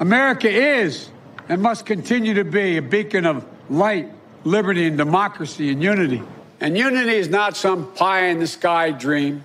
America 0.00 0.50
is 0.50 1.10
and 1.48 1.60
must 1.60 1.84
continue 1.84 2.34
to 2.34 2.44
be 2.44 2.78
a 2.78 2.82
beacon 2.82 3.26
of 3.26 3.44
light, 3.68 4.08
liberty, 4.44 4.86
and 4.86 4.96
democracy 4.96 5.70
and 5.70 5.82
unity. 5.82 6.22
And 6.58 6.76
unity 6.76 7.16
is 7.16 7.28
not 7.28 7.56
some 7.56 7.92
pie 7.92 8.26
in 8.26 8.38
the 8.38 8.46
sky 8.46 8.92
dream. 8.92 9.44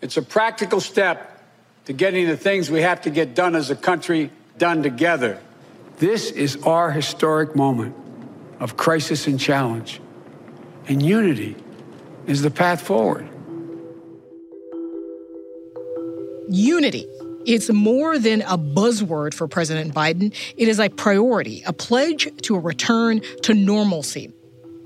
It's 0.00 0.16
a 0.16 0.22
practical 0.22 0.80
step 0.80 1.42
to 1.86 1.92
getting 1.92 2.26
the 2.26 2.36
things 2.36 2.70
we 2.70 2.82
have 2.82 3.02
to 3.02 3.10
get 3.10 3.34
done 3.34 3.54
as 3.54 3.70
a 3.70 3.76
country 3.76 4.30
done 4.58 4.82
together. 4.82 5.40
This 5.98 6.30
is 6.30 6.56
our 6.64 6.90
historic 6.90 7.54
moment 7.54 7.94
of 8.58 8.76
crisis 8.76 9.26
and 9.28 9.38
challenge. 9.38 10.00
And 10.88 11.02
unity 11.02 11.56
is 12.26 12.42
the 12.42 12.50
path 12.50 12.82
forward. 12.82 13.28
Unity. 16.48 17.06
It's 17.46 17.70
more 17.70 18.18
than 18.18 18.40
a 18.42 18.56
buzzword 18.56 19.34
for 19.34 19.46
President 19.46 19.92
Biden. 19.92 20.34
It 20.56 20.66
is 20.66 20.78
a 20.78 20.88
priority, 20.88 21.62
a 21.66 21.74
pledge 21.74 22.26
to 22.42 22.56
a 22.56 22.58
return 22.58 23.20
to 23.42 23.52
normalcy. 23.52 24.32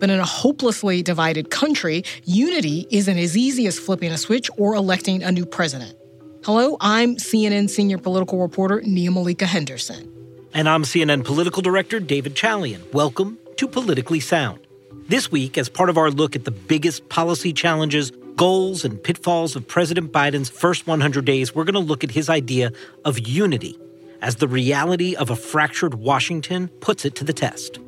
But 0.01 0.11
in 0.11 0.19
a 0.19 0.25
hopelessly 0.25 1.05
divided 1.05 1.51
country, 1.51 2.03
unity 2.25 2.89
isn't 2.91 3.17
as 3.17 3.37
easy 3.37 3.69
as 3.69 3.79
flipping 3.79 4.11
a 4.11 4.19
switch 4.19 4.51
or 4.57 4.75
electing 4.75 5.23
a 5.23 5.31
new 5.31 5.47
president. 5.47 5.97
Hello, 6.45 6.77
I'm 6.81 7.15
CNN 7.15 7.71
senior 7.71 7.98
political 7.98 8.41
reporter 8.41 8.81
Nia 8.81 9.12
Malika 9.12 9.47
Henderson. 9.47 10.12
And 10.53 10.69
I'm 10.69 10.83
CNN 10.83 11.25
political 11.25 11.62
director 11.62 12.01
David 12.01 12.34
Chalian. 12.34 12.93
Welcome 12.93 13.39
to 13.56 13.69
Politically 13.69 14.19
Sound. 14.19 14.67
This 15.09 15.31
week, 15.31 15.56
as 15.59 15.69
part 15.69 15.91
of 15.91 15.97
our 15.97 16.11
look 16.11 16.34
at 16.34 16.45
the 16.45 16.51
biggest 16.51 17.09
policy 17.09 17.53
challenges, 17.53 18.11
goals, 18.38 18.84
and 18.84 19.02
pitfalls 19.02 19.56
of 19.56 19.66
President 19.66 20.12
Biden's 20.12 20.48
first 20.48 20.87
100 20.87 21.24
days, 21.24 21.55
we're 21.55 21.65
going 21.65 21.74
to 21.74 21.80
look 21.80 22.05
at 22.05 22.12
his 22.12 22.30
idea 22.30 22.70
of 23.05 23.19
unity 23.19 23.77
as 24.23 24.37
the 24.37 24.47
reality 24.47 25.16
of 25.16 25.28
a 25.28 25.37
fractured 25.37 25.95
Washington 25.95 26.69
puts 26.80 27.05
it 27.05 27.16
to 27.16 27.24
the 27.24 27.33
test. 27.33 27.80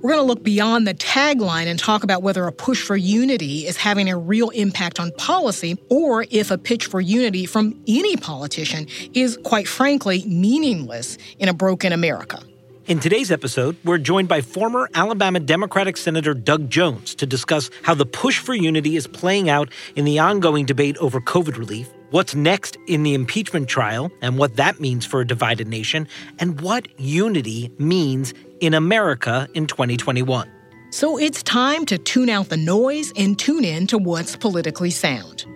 We're 0.00 0.12
going 0.12 0.22
to 0.22 0.26
look 0.26 0.42
beyond 0.42 0.86
the 0.86 0.94
tagline 0.94 1.66
and 1.66 1.78
talk 1.78 2.02
about 2.02 2.22
whether 2.22 2.46
a 2.46 2.52
push 2.52 2.82
for 2.82 2.96
unity 2.96 3.66
is 3.66 3.76
having 3.76 4.08
a 4.08 4.16
real 4.16 4.48
impact 4.50 4.98
on 4.98 5.12
policy 5.18 5.76
or 5.90 6.24
if 6.30 6.50
a 6.50 6.56
pitch 6.56 6.86
for 6.86 7.02
unity 7.02 7.44
from 7.44 7.78
any 7.86 8.16
politician 8.16 8.86
is, 9.12 9.38
quite 9.44 9.68
frankly, 9.68 10.24
meaningless 10.24 11.18
in 11.38 11.50
a 11.50 11.54
broken 11.54 11.92
America. 11.92 12.42
In 12.90 12.98
today's 12.98 13.30
episode, 13.30 13.76
we're 13.84 13.98
joined 13.98 14.26
by 14.26 14.40
former 14.40 14.90
Alabama 14.94 15.38
Democratic 15.38 15.96
Senator 15.96 16.34
Doug 16.34 16.68
Jones 16.68 17.14
to 17.14 17.24
discuss 17.24 17.70
how 17.84 17.94
the 17.94 18.04
push 18.04 18.40
for 18.40 18.52
unity 18.52 18.96
is 18.96 19.06
playing 19.06 19.48
out 19.48 19.70
in 19.94 20.04
the 20.04 20.18
ongoing 20.18 20.66
debate 20.66 20.96
over 20.96 21.20
COVID 21.20 21.56
relief, 21.56 21.88
what's 22.10 22.34
next 22.34 22.76
in 22.88 23.04
the 23.04 23.14
impeachment 23.14 23.68
trial 23.68 24.10
and 24.22 24.38
what 24.38 24.56
that 24.56 24.80
means 24.80 25.06
for 25.06 25.20
a 25.20 25.24
divided 25.24 25.68
nation, 25.68 26.08
and 26.40 26.60
what 26.62 26.88
unity 26.98 27.70
means 27.78 28.34
in 28.58 28.74
America 28.74 29.48
in 29.54 29.68
2021. 29.68 30.50
So 30.90 31.16
it's 31.16 31.44
time 31.44 31.86
to 31.86 31.96
tune 31.96 32.28
out 32.28 32.48
the 32.48 32.56
noise 32.56 33.12
and 33.14 33.38
tune 33.38 33.64
in 33.64 33.86
to 33.86 33.98
what's 33.98 34.34
politically 34.34 34.90
sound. 34.90 35.46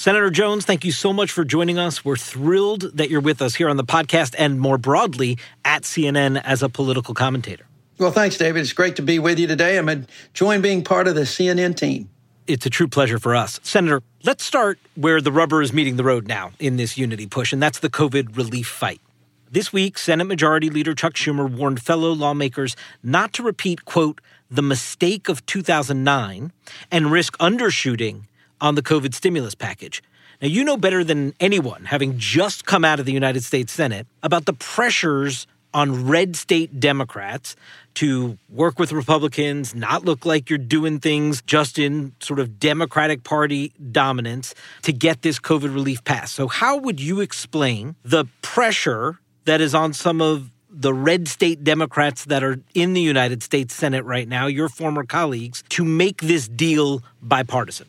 Senator 0.00 0.30
Jones, 0.30 0.64
thank 0.64 0.86
you 0.86 0.92
so 0.92 1.12
much 1.12 1.30
for 1.30 1.44
joining 1.44 1.78
us. 1.78 2.02
We're 2.02 2.16
thrilled 2.16 2.96
that 2.96 3.10
you're 3.10 3.20
with 3.20 3.42
us 3.42 3.56
here 3.56 3.68
on 3.68 3.76
the 3.76 3.84
podcast 3.84 4.34
and 4.38 4.58
more 4.58 4.78
broadly 4.78 5.36
at 5.62 5.82
CNN 5.82 6.40
as 6.42 6.62
a 6.62 6.70
political 6.70 7.12
commentator. 7.12 7.66
Well, 7.98 8.10
thanks, 8.10 8.38
David. 8.38 8.60
It's 8.60 8.72
great 8.72 8.96
to 8.96 9.02
be 9.02 9.18
with 9.18 9.38
you 9.38 9.46
today. 9.46 9.76
I'm 9.76 9.90
enjoying 9.90 10.62
being 10.62 10.84
part 10.84 11.06
of 11.06 11.16
the 11.16 11.26
CNN 11.26 11.76
team. 11.76 12.08
It's 12.46 12.64
a 12.64 12.70
true 12.70 12.88
pleasure 12.88 13.18
for 13.18 13.36
us. 13.36 13.60
Senator, 13.62 14.02
let's 14.22 14.42
start 14.42 14.78
where 14.94 15.20
the 15.20 15.30
rubber 15.30 15.60
is 15.60 15.74
meeting 15.74 15.96
the 15.96 16.04
road 16.04 16.26
now 16.26 16.52
in 16.58 16.78
this 16.78 16.96
unity 16.96 17.26
push, 17.26 17.52
and 17.52 17.62
that's 17.62 17.80
the 17.80 17.90
COVID 17.90 18.38
relief 18.38 18.68
fight. 18.68 19.02
This 19.50 19.70
week, 19.70 19.98
Senate 19.98 20.24
Majority 20.24 20.70
Leader 20.70 20.94
Chuck 20.94 21.12
Schumer 21.12 21.54
warned 21.54 21.82
fellow 21.82 22.12
lawmakers 22.12 22.74
not 23.02 23.34
to 23.34 23.42
repeat, 23.42 23.84
quote, 23.84 24.22
the 24.50 24.62
mistake 24.62 25.28
of 25.28 25.44
2009 25.44 26.52
and 26.90 27.12
risk 27.12 27.36
undershooting 27.36 28.22
on 28.60 28.74
the 28.74 28.82
COVID 28.82 29.14
stimulus 29.14 29.54
package. 29.54 30.02
Now, 30.40 30.48
you 30.48 30.64
know 30.64 30.76
better 30.76 31.04
than 31.04 31.34
anyone, 31.38 31.84
having 31.84 32.18
just 32.18 32.64
come 32.64 32.84
out 32.84 32.98
of 32.98 33.06
the 33.06 33.12
United 33.12 33.44
States 33.44 33.72
Senate, 33.72 34.06
about 34.22 34.46
the 34.46 34.54
pressures 34.54 35.46
on 35.74 36.06
red 36.06 36.34
state 36.34 36.80
Democrats 36.80 37.56
to 37.94 38.38
work 38.48 38.78
with 38.78 38.92
Republicans, 38.92 39.74
not 39.74 40.04
look 40.04 40.24
like 40.24 40.48
you're 40.48 40.58
doing 40.58 40.98
things 40.98 41.42
just 41.42 41.78
in 41.78 42.12
sort 42.20 42.40
of 42.40 42.58
Democratic 42.58 43.24
Party 43.24 43.72
dominance 43.92 44.54
to 44.82 44.92
get 44.92 45.22
this 45.22 45.38
COVID 45.38 45.74
relief 45.74 46.02
passed. 46.04 46.34
So, 46.34 46.48
how 46.48 46.76
would 46.78 47.00
you 47.00 47.20
explain 47.20 47.94
the 48.02 48.24
pressure 48.42 49.20
that 49.44 49.60
is 49.60 49.74
on 49.74 49.92
some 49.92 50.20
of 50.20 50.50
the 50.70 50.94
red 50.94 51.28
state 51.28 51.64
Democrats 51.64 52.24
that 52.26 52.42
are 52.42 52.60
in 52.74 52.92
the 52.92 53.00
United 53.00 53.42
States 53.42 53.74
Senate 53.74 54.04
right 54.04 54.28
now, 54.28 54.46
your 54.46 54.68
former 54.68 55.04
colleagues, 55.04 55.64
to 55.70 55.84
make 55.84 56.22
this 56.22 56.48
deal 56.48 57.02
bipartisan? 57.20 57.88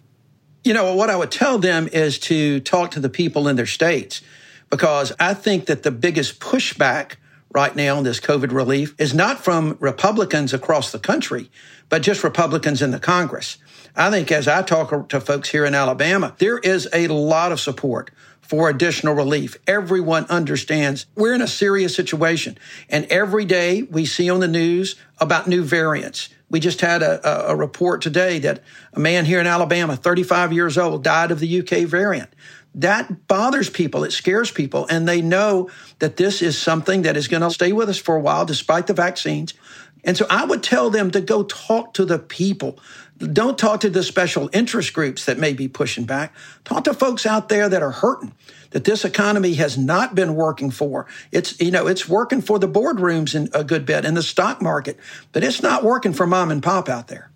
You 0.64 0.74
know, 0.76 0.94
what 0.94 1.10
I 1.10 1.16
would 1.16 1.32
tell 1.32 1.58
them 1.58 1.90
is 1.92 2.20
to 2.20 2.60
talk 2.60 2.92
to 2.92 3.00
the 3.00 3.10
people 3.10 3.48
in 3.48 3.56
their 3.56 3.66
states 3.66 4.22
because 4.70 5.12
I 5.20 5.34
think 5.34 5.66
that 5.66 5.82
the 5.82 5.90
biggest 5.90 6.40
pushback 6.40 7.14
right 7.52 7.76
now 7.76 7.98
on 7.98 8.04
this 8.04 8.20
COVID 8.20 8.52
relief 8.52 8.94
is 9.00 9.12
not 9.12 9.44
from 9.44 9.76
Republicans 9.80 10.54
across 10.54 10.92
the 10.92 11.00
country, 11.00 11.50
but 11.90 12.04
just 12.04 12.24
Republicans 12.24 12.84
in 12.84 12.92
the 12.92 13.00
Congress. 13.00 13.58
I 13.96 14.12
think 14.12 14.32
as 14.32 14.48
I 14.48 14.62
talk 14.62 15.10
to 15.10 15.20
folks 15.20 15.50
here 15.50 15.66
in 15.66 15.74
Alabama, 15.74 16.36
there 16.38 16.60
is 16.60 16.88
a 16.94 17.08
lot 17.08 17.52
of 17.52 17.60
support 17.60 18.12
for 18.40 18.70
additional 18.70 19.16
relief. 19.16 19.58
Everyone 19.66 20.26
understands 20.26 21.08
we're 21.16 21.34
in 21.34 21.42
a 21.42 21.48
serious 21.48 21.96
situation. 21.96 22.58
And 22.88 23.06
every 23.06 23.46
day 23.46 23.82
we 23.82 24.06
see 24.06 24.30
on 24.30 24.42
the 24.42 24.48
news 24.48 24.96
about 25.20 25.48
new 25.48 25.64
variants. 25.64 26.30
We 26.52 26.60
just 26.60 26.82
had 26.82 27.02
a, 27.02 27.50
a, 27.52 27.56
report 27.56 28.02
today 28.02 28.38
that 28.40 28.62
a 28.92 29.00
man 29.00 29.24
here 29.24 29.40
in 29.40 29.48
Alabama, 29.48 29.96
35 29.96 30.52
years 30.52 30.78
old, 30.78 31.02
died 31.02 31.32
of 31.32 31.40
the 31.40 31.60
UK 31.62 31.88
variant. 31.88 32.30
That 32.76 33.26
bothers 33.28 33.70
people. 33.70 34.04
It 34.04 34.12
scares 34.12 34.52
people. 34.52 34.86
And 34.90 35.08
they 35.08 35.22
know 35.22 35.70
that 36.00 36.18
this 36.18 36.42
is 36.42 36.58
something 36.58 37.04
that 37.04 37.16
is 37.16 37.30
going 37.30 37.42
to 37.42 37.50
stay 37.52 37.72
with 37.72 37.88
us 37.88 37.98
for 37.98 38.18
a 38.18 38.20
while, 38.20 38.46
despite 38.46 38.88
the 38.88 38.94
vaccines. 38.94 39.54
And 40.04 40.18
so 40.18 40.26
I 40.30 40.46
would 40.46 40.64
tell 40.64 40.90
them 40.90 41.12
to 41.12 41.22
go 41.22 41.44
talk 41.44 41.94
to 41.96 42.06
the 42.06 42.20
people. 42.20 42.80
Don't 43.18 43.58
talk 43.58 43.82
to 43.82 43.90
the 43.90 44.04
special 44.04 44.50
interest 44.52 44.94
groups 44.94 45.26
that 45.26 45.38
may 45.38 45.54
be 45.54 45.68
pushing 45.68 46.06
back. 46.06 46.34
Talk 46.64 46.86
to 46.86 46.94
folks 46.94 47.26
out 47.26 47.50
there 47.50 47.70
that 47.70 47.84
are 47.84 47.92
hurting 47.92 48.34
that 48.72 48.84
this 48.84 49.06
economy 49.06 49.54
has 49.56 49.78
not 49.78 50.16
been 50.16 50.36
working 50.36 50.72
for. 50.72 51.06
It's, 51.32 51.60
you 51.60 51.72
know, 51.72 51.88
it's 51.88 52.10
working 52.10 52.42
for 52.42 52.58
the 52.58 52.68
boardrooms 52.68 53.36
in 53.36 53.50
a 53.54 53.64
good 53.64 53.86
bit 53.86 54.06
in 54.06 54.16
the 54.16 54.24
stock 54.24 54.62
market, 54.62 54.98
but 55.32 55.44
it's 55.44 55.62
not 55.62 55.84
working 55.84 56.14
for 56.14 56.26
mom 56.26 56.52
and 56.52 56.64
pop 56.64 56.90
out 56.90 57.08
there. 57.08 57.31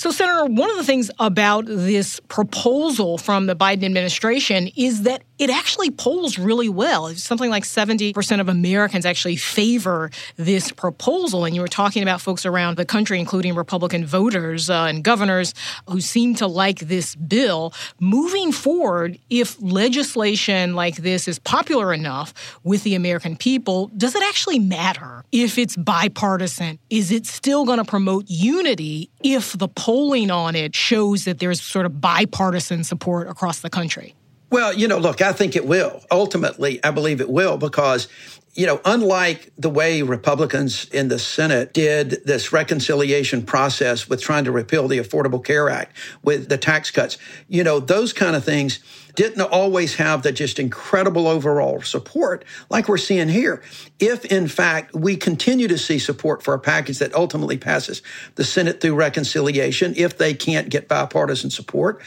So, 0.00 0.10
Senator, 0.10 0.46
one 0.46 0.70
of 0.70 0.78
the 0.78 0.84
things 0.84 1.10
about 1.18 1.66
this 1.66 2.20
proposal 2.20 3.18
from 3.18 3.44
the 3.44 3.54
Biden 3.54 3.84
administration 3.84 4.70
is 4.74 5.02
that 5.02 5.24
it 5.38 5.50
actually 5.50 5.90
polls 5.90 6.38
really 6.38 6.70
well. 6.70 7.08
Something 7.16 7.50
like 7.50 7.64
70% 7.64 8.40
of 8.40 8.48
Americans 8.48 9.04
actually 9.04 9.36
favor 9.36 10.10
this 10.36 10.72
proposal. 10.72 11.44
And 11.44 11.54
you 11.54 11.60
were 11.60 11.68
talking 11.68 12.02
about 12.02 12.22
folks 12.22 12.46
around 12.46 12.78
the 12.78 12.86
country, 12.86 13.20
including 13.20 13.54
Republican 13.54 14.06
voters 14.06 14.70
uh, 14.70 14.84
and 14.84 15.04
governors, 15.04 15.52
who 15.86 16.00
seem 16.00 16.34
to 16.36 16.46
like 16.46 16.78
this 16.78 17.14
bill. 17.14 17.74
Moving 17.98 18.52
forward, 18.52 19.18
if 19.28 19.60
legislation 19.60 20.74
like 20.74 20.96
this 20.96 21.28
is 21.28 21.38
popular 21.38 21.92
enough 21.92 22.58
with 22.64 22.84
the 22.84 22.94
American 22.94 23.36
people, 23.36 23.88
does 23.98 24.14
it 24.14 24.22
actually 24.22 24.60
matter 24.60 25.19
if 25.32 25.58
it's 25.58 25.76
bipartisan? 25.76 26.78
Is 26.90 27.10
it 27.10 27.26
still 27.26 27.64
going 27.64 27.78
to 27.78 27.84
promote 27.84 28.24
unity 28.28 29.10
if 29.22 29.56
the 29.56 29.68
polling 29.68 30.30
on 30.30 30.56
it 30.56 30.74
shows 30.74 31.24
that 31.24 31.38
there's 31.38 31.60
sort 31.60 31.86
of 31.86 32.00
bipartisan 32.00 32.84
support 32.84 33.28
across 33.28 33.60
the 33.60 33.70
country? 33.70 34.14
Well, 34.50 34.72
you 34.72 34.88
know, 34.88 34.98
look, 34.98 35.22
I 35.22 35.32
think 35.32 35.54
it 35.54 35.64
will. 35.64 36.02
Ultimately, 36.10 36.82
I 36.82 36.90
believe 36.90 37.20
it 37.20 37.30
will 37.30 37.56
because 37.56 38.08
you 38.54 38.66
know, 38.66 38.80
unlike 38.84 39.52
the 39.56 39.70
way 39.70 40.02
Republicans 40.02 40.86
in 40.86 41.08
the 41.08 41.18
Senate 41.18 41.72
did 41.72 42.20
this 42.24 42.52
reconciliation 42.52 43.42
process 43.42 44.08
with 44.08 44.20
trying 44.20 44.44
to 44.44 44.52
repeal 44.52 44.88
the 44.88 44.98
Affordable 44.98 45.42
Care 45.44 45.70
Act 45.70 45.96
with 46.22 46.48
the 46.48 46.58
tax 46.58 46.90
cuts, 46.90 47.16
you 47.48 47.62
know, 47.62 47.78
those 47.78 48.12
kind 48.12 48.34
of 48.34 48.44
things 48.44 48.80
didn't 49.14 49.40
always 49.40 49.94
have 49.96 50.22
the 50.22 50.32
just 50.32 50.58
incredible 50.58 51.26
overall 51.26 51.82
support 51.82 52.44
like 52.68 52.88
we're 52.88 52.98
seeing 52.98 53.28
here. 53.28 53.62
If 53.98 54.24
in 54.26 54.48
fact 54.48 54.94
we 54.94 55.16
continue 55.16 55.68
to 55.68 55.78
see 55.78 55.98
support 55.98 56.42
for 56.42 56.54
a 56.54 56.58
package 56.58 56.98
that 56.98 57.14
ultimately 57.14 57.58
passes 57.58 58.02
the 58.34 58.44
Senate 58.44 58.80
through 58.80 58.94
reconciliation, 58.94 59.94
if 59.96 60.18
they 60.18 60.34
can't 60.34 60.68
get 60.68 60.88
bipartisan 60.88 61.50
support, 61.50 62.00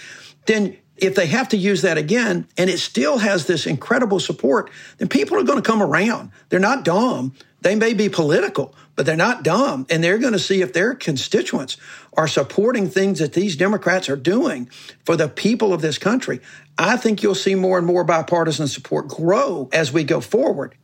then 0.46 0.78
if 0.98 1.16
they 1.16 1.28
have 1.28 1.50
to 1.50 1.58
use 1.58 1.82
that 1.82 1.98
again 1.98 2.48
and 2.58 2.70
it 2.70 2.80
still 2.80 3.18
has 3.18 3.46
this 3.46 3.66
incredible 3.66 4.20
support, 4.20 4.70
then 4.98 5.08
people 5.08 5.38
are 5.38 5.44
going 5.44 5.62
to 5.62 5.68
come 5.68 5.82
around. 5.82 6.32
They're 6.50 6.60
not 6.60 6.86
dumb. 6.86 7.34
They 7.62 7.76
may 7.76 7.94
be 7.94 8.10
political, 8.10 8.76
but 8.96 9.06
they're 9.06 9.16
not 9.16 9.44
dumb. 9.44 9.88
And 9.90 10.04
they're 10.04 10.18
going 10.18 10.34
to 10.34 10.40
see 10.40 10.62
if 10.62 10.74
their 10.74 10.94
constituents 10.94 11.78
are 12.14 12.28
supporting 12.28 12.90
things 12.90 13.20
that 13.20 13.34
these 13.34 13.56
Democrats 13.56 14.10
are 14.10 14.18
doing 14.18 14.70
for 15.06 15.16
the 15.16 15.30
people 15.30 15.74
of 15.74 15.82
this 15.82 15.98
country. 15.98 16.42
I 16.78 16.98
think 16.98 17.24
you'll 17.24 17.36
see 17.36 17.56
more 17.56 17.78
and 17.78 17.88
more 17.88 18.04
bipartisan 18.04 18.68
support 18.68 19.08
grow 19.08 19.70
as 19.72 19.92
we 19.92 20.04
go 20.04 20.22
forward. 20.22 20.76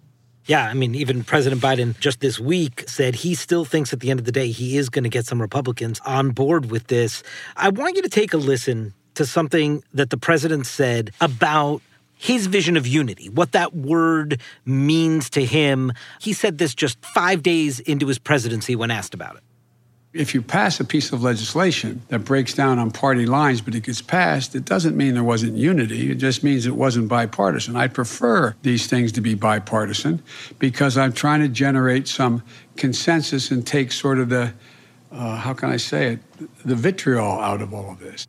Yeah, 0.46 0.66
I 0.66 0.74
mean, 0.74 0.96
even 0.96 1.24
President 1.24 1.62
Biden 1.62 2.00
just 2.00 2.22
this 2.22 2.40
week 2.40 2.86
said 2.88 3.14
he 3.14 3.36
still 3.36 3.66
thinks 3.66 3.94
at 3.94 4.00
the 4.00 4.10
end 4.10 4.20
of 4.20 4.26
the 4.26 4.32
day 4.32 4.50
he 4.50 4.78
is 4.78 4.90
going 4.90 5.04
to 5.04 5.10
get 5.10 5.28
some 5.28 5.40
Republicans 5.40 6.00
on 6.06 6.32
board 6.32 6.72
with 6.72 6.88
this. 6.88 7.22
I 7.56 7.70
want 7.70 7.98
you 7.98 8.02
to 8.02 8.10
take 8.10 8.34
a 8.34 8.38
listen 8.38 8.94
to 9.20 9.26
something 9.26 9.84
that 9.94 10.12
the 10.12 10.18
president 10.18 10.66
said 10.66 11.12
about 11.20 11.82
his 12.16 12.48
vision 12.48 12.78
of 12.78 12.88
unity, 12.88 13.28
what 13.28 13.52
that 13.52 13.76
word 13.76 14.40
means 14.64 15.30
to 15.32 15.44
him. 15.44 15.92
He 16.22 16.32
said 16.32 16.58
this 16.58 16.74
just 16.74 16.98
five 17.06 17.44
days 17.44 17.82
into 17.82 18.08
his 18.08 18.18
presidency 18.18 18.78
when 18.78 18.92
asked 18.92 19.14
about 19.14 19.36
it. 19.36 19.44
If 20.14 20.34
you 20.34 20.42
pass 20.42 20.80
a 20.80 20.86
piece 20.86 21.12
of 21.12 21.22
legislation 21.22 22.02
that 22.08 22.20
breaks 22.20 22.54
down 22.54 22.80
on 22.80 22.92
party 22.92 23.26
lines, 23.26 23.60
but 23.60 23.76
it 23.76 23.84
gets 23.84 24.02
passed, 24.02 24.56
it 24.56 24.64
doesn't 24.64 24.96
mean 24.96 25.16
there 25.16 25.24
wasn't 25.24 25.58
unity. 25.58 26.10
It 26.10 26.16
just 26.16 26.42
means 26.42 26.66
it 26.66 26.78
wasn't 26.78 27.10
bipartisan. 27.10 27.76
I 27.76 27.88
prefer 27.88 28.56
these 28.62 28.88
things 28.88 29.12
to 29.14 29.22
be 29.22 29.34
bipartisan 29.34 30.24
because 30.60 30.98
I'm 30.98 31.12
trying 31.12 31.42
to 31.42 31.50
generate 31.50 32.08
some 32.08 32.42
consensus 32.78 33.52
and 33.52 33.68
take 33.68 33.92
sort 33.92 34.18
of 34.18 34.30
the, 34.30 34.54
uh, 35.12 35.36
how 35.36 35.54
can 35.54 35.70
I 35.72 35.78
say 35.78 36.14
it, 36.14 36.20
the 36.64 36.76
vitriol 36.76 37.42
out 37.42 37.62
of 37.62 37.74
all 37.74 37.92
of 37.92 38.00
this. 38.00 38.26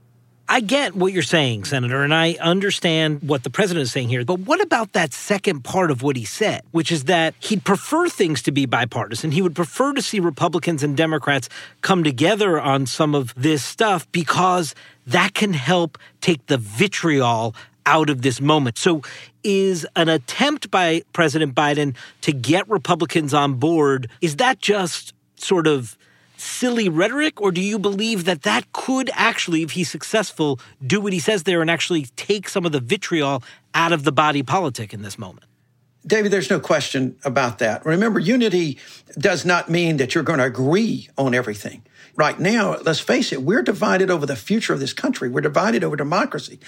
I 0.52 0.58
get 0.58 0.97
what 0.97 1.12
you're 1.12 1.23
saying, 1.23 1.62
Senator, 1.62 2.02
and 2.02 2.12
I 2.12 2.32
understand 2.41 3.23
what 3.23 3.44
the 3.44 3.50
president 3.50 3.85
is 3.85 3.93
saying 3.93 4.08
here. 4.08 4.25
But 4.25 4.41
what 4.41 4.61
about 4.61 4.94
that 4.94 5.12
second 5.12 5.62
part 5.62 5.93
of 5.93 6.02
what 6.02 6.17
he 6.17 6.25
said, 6.25 6.62
which 6.73 6.91
is 6.91 7.05
that 7.05 7.35
he'd 7.38 7.62
prefer 7.62 8.08
things 8.08 8.43
to 8.43 8.50
be 8.50 8.67
bipartisan? 8.67 9.31
He 9.31 9.43
would 9.43 9.55
prefer 9.55 9.93
to 9.93 10.02
see 10.02 10.19
Republicans 10.19 10.82
and 10.82 10.97
Democrats 10.97 11.49
come 11.82 12.02
together 12.02 12.61
on 12.61 12.87
some 12.87 13.14
of 13.14 13.32
this 13.37 13.64
stuff 13.64 14.11
because 14.11 14.75
that 15.06 15.35
can 15.35 15.52
help 15.52 15.97
take 16.20 16.44
the 16.47 16.58
vitriol 16.58 17.55
out 17.87 18.11
of 18.11 18.23
this 18.23 18.41
moment. 18.41 18.76
So, 18.76 19.02
is 19.44 19.87
an 19.94 20.08
attempt 20.08 20.69
by 20.69 21.02
President 21.12 21.55
Biden 21.55 21.94
to 22.23 22.32
get 22.32 22.69
Republicans 22.69 23.32
on 23.32 23.55
board, 23.55 24.08
is 24.20 24.35
that 24.37 24.58
just 24.58 25.14
sort 25.37 25.69
of 25.69 25.97
silly 26.40 26.88
rhetoric, 26.88 27.40
or 27.40 27.52
do 27.52 27.60
you 27.60 27.78
believe 27.78 28.25
that 28.25 28.42
that 28.42 28.72
could 28.72 29.10
actually, 29.14 29.62
if 29.62 29.72
he's 29.72 29.90
successful, 29.90 30.60
do 30.84 31.00
what 31.00 31.12
he 31.12 31.19
says 31.19 31.44
there 31.44 31.60
and 31.60 31.70
actually 31.70 32.06
take 32.16 32.48
some 32.48 32.64
of 32.64 32.72
the 32.72 32.81
vitriol 32.81 33.42
out 33.75 33.92
of 33.92 34.04
the 34.04 34.12
body 34.12 34.42
politic 34.42 34.92
in 34.92 35.02
this 35.02 35.19
moment? 35.19 35.46
David, 36.06 36.32
there's 36.32 36.48
no 36.48 36.60
question 36.60 37.16
about 37.25 37.58
that. 37.58 37.84
Remember, 37.84 38.19
unity 38.19 38.78
does 39.19 39.44
not 39.44 39.69
mean 39.69 39.98
that 39.98 40.14
you're 40.14 40.25
going 40.25 40.38
to 40.38 40.46
agree 40.46 41.08
on 41.19 41.34
everything. 41.34 41.82
Right 42.16 42.40
now, 42.40 42.76
let's 42.78 43.00
face 43.00 43.32
it, 43.32 43.42
we're 43.42 43.62
divided 43.62 44.10
over 44.10 44.25
the 44.25 44.37
future 44.37 44.72
of 44.72 44.81
this 44.81 44.94
country. 44.94 45.28
We're 45.28 45.42
divided 45.42 45.84
over 45.84 45.96
democracy. 45.96 46.58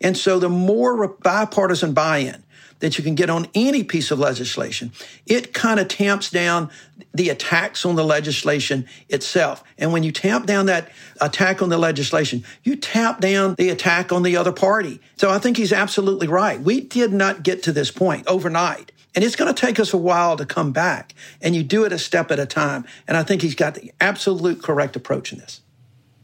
And 0.00 0.16
so 0.16 0.38
the 0.38 0.48
more 0.48 1.08
bipartisan 1.08 1.94
buy 1.94 2.18
in, 2.18 2.44
that 2.80 2.98
you 2.98 3.04
can 3.04 3.14
get 3.14 3.30
on 3.30 3.46
any 3.54 3.82
piece 3.82 4.10
of 4.10 4.18
legislation. 4.18 4.92
It 5.26 5.52
kind 5.54 5.80
of 5.80 5.88
tamps 5.88 6.30
down 6.30 6.70
the 7.14 7.30
attacks 7.30 7.84
on 7.84 7.96
the 7.96 8.04
legislation 8.04 8.86
itself. 9.08 9.64
And 9.78 9.92
when 9.92 10.02
you 10.02 10.12
tamp 10.12 10.46
down 10.46 10.66
that 10.66 10.90
attack 11.20 11.62
on 11.62 11.68
the 11.68 11.78
legislation, 11.78 12.44
you 12.62 12.76
tamp 12.76 13.20
down 13.20 13.54
the 13.54 13.70
attack 13.70 14.12
on 14.12 14.22
the 14.22 14.36
other 14.36 14.52
party. 14.52 15.00
So 15.16 15.30
I 15.30 15.38
think 15.38 15.56
he's 15.56 15.72
absolutely 15.72 16.28
right. 16.28 16.60
We 16.60 16.80
did 16.80 17.12
not 17.12 17.42
get 17.42 17.62
to 17.64 17.72
this 17.72 17.90
point 17.90 18.26
overnight. 18.26 18.92
And 19.14 19.24
it's 19.24 19.36
going 19.36 19.52
to 19.52 19.58
take 19.58 19.80
us 19.80 19.94
a 19.94 19.96
while 19.96 20.36
to 20.36 20.44
come 20.44 20.72
back. 20.72 21.14
And 21.40 21.56
you 21.56 21.62
do 21.62 21.84
it 21.86 21.92
a 21.92 21.98
step 21.98 22.30
at 22.30 22.38
a 22.38 22.44
time. 22.44 22.84
And 23.08 23.16
I 23.16 23.22
think 23.22 23.40
he's 23.40 23.54
got 23.54 23.74
the 23.74 23.92
absolute 23.98 24.62
correct 24.62 24.94
approach 24.94 25.32
in 25.32 25.38
this. 25.38 25.62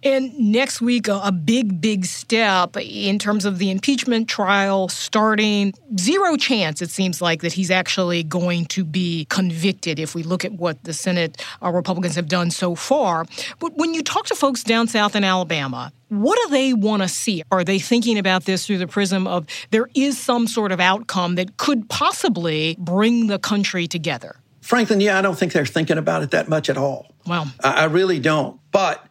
And 0.05 0.37
next 0.37 0.81
week, 0.81 1.07
a, 1.07 1.21
a, 1.25 1.33
big, 1.33 1.81
big 1.81 2.07
step 2.07 2.77
in 2.77 3.19
terms 3.19 3.45
of 3.45 3.59
the 3.59 3.71
impeachment 3.71 4.29
trial 4.29 4.89
starting. 4.89 5.75
Zero 5.99 6.37
chance, 6.37 6.83
it 6.83 6.91
seems 6.91 7.23
like, 7.23 7.43
that 7.43 7.53
he's 7.53 7.71
actually 7.71 8.25
going 8.25 8.67
to 8.67 8.85
be 8.85 9.27
convicted 9.31 10.01
if 10.01 10.15
we 10.15 10.23
look 10.25 10.45
at 10.45 10.53
what 10.53 10.83
the 10.83 10.93
Senate 10.93 11.45
uh, 11.63 11.71
Republicans 11.71 12.17
have 12.17 12.29
done 12.29 12.51
so 12.51 12.75
far. 12.75 13.27
But 13.61 13.77
when 13.77 13.95
you 13.95 14.03
talk 14.03 14.27
to 14.27 14.35
folks 14.35 14.65
down 14.65 14.89
south 14.89 15.15
in 15.15 15.23
Alabama, 15.23 15.93
what 16.09 16.39
do 16.43 16.51
they 16.51 16.73
want 16.75 17.03
to 17.03 17.09
see? 17.09 17.43
Are 17.53 17.63
they 17.63 17.79
thinking 17.79 18.19
about 18.19 18.45
this 18.45 18.67
through 18.67 18.79
the 18.79 18.89
prism 18.89 19.27
of 19.27 19.47
there 19.71 19.89
is 19.95 20.19
some 20.19 20.47
sort 20.49 20.73
of 20.73 20.81
outcome 20.81 21.37
that 21.37 21.57
could 21.57 21.89
possibly 21.89 22.77
bring 22.79 23.29
the 23.29 23.39
country 23.39 23.87
together? 23.87 24.37
Franklin, 24.61 25.01
yeah, 25.01 25.19
I 25.19 25.23
don't 25.23 25.39
think 25.39 25.53
they're 25.53 25.67
thinking 25.67 25.99
about 25.99 26.23
it 26.23 26.33
that 26.33 26.49
much 26.49 26.69
at 26.69 26.77
all. 26.77 27.07
Wow. 27.27 27.47
I, 27.63 27.83
I 27.83 27.85
really 27.85 28.21
don't. 28.21 28.61
But 28.73 29.05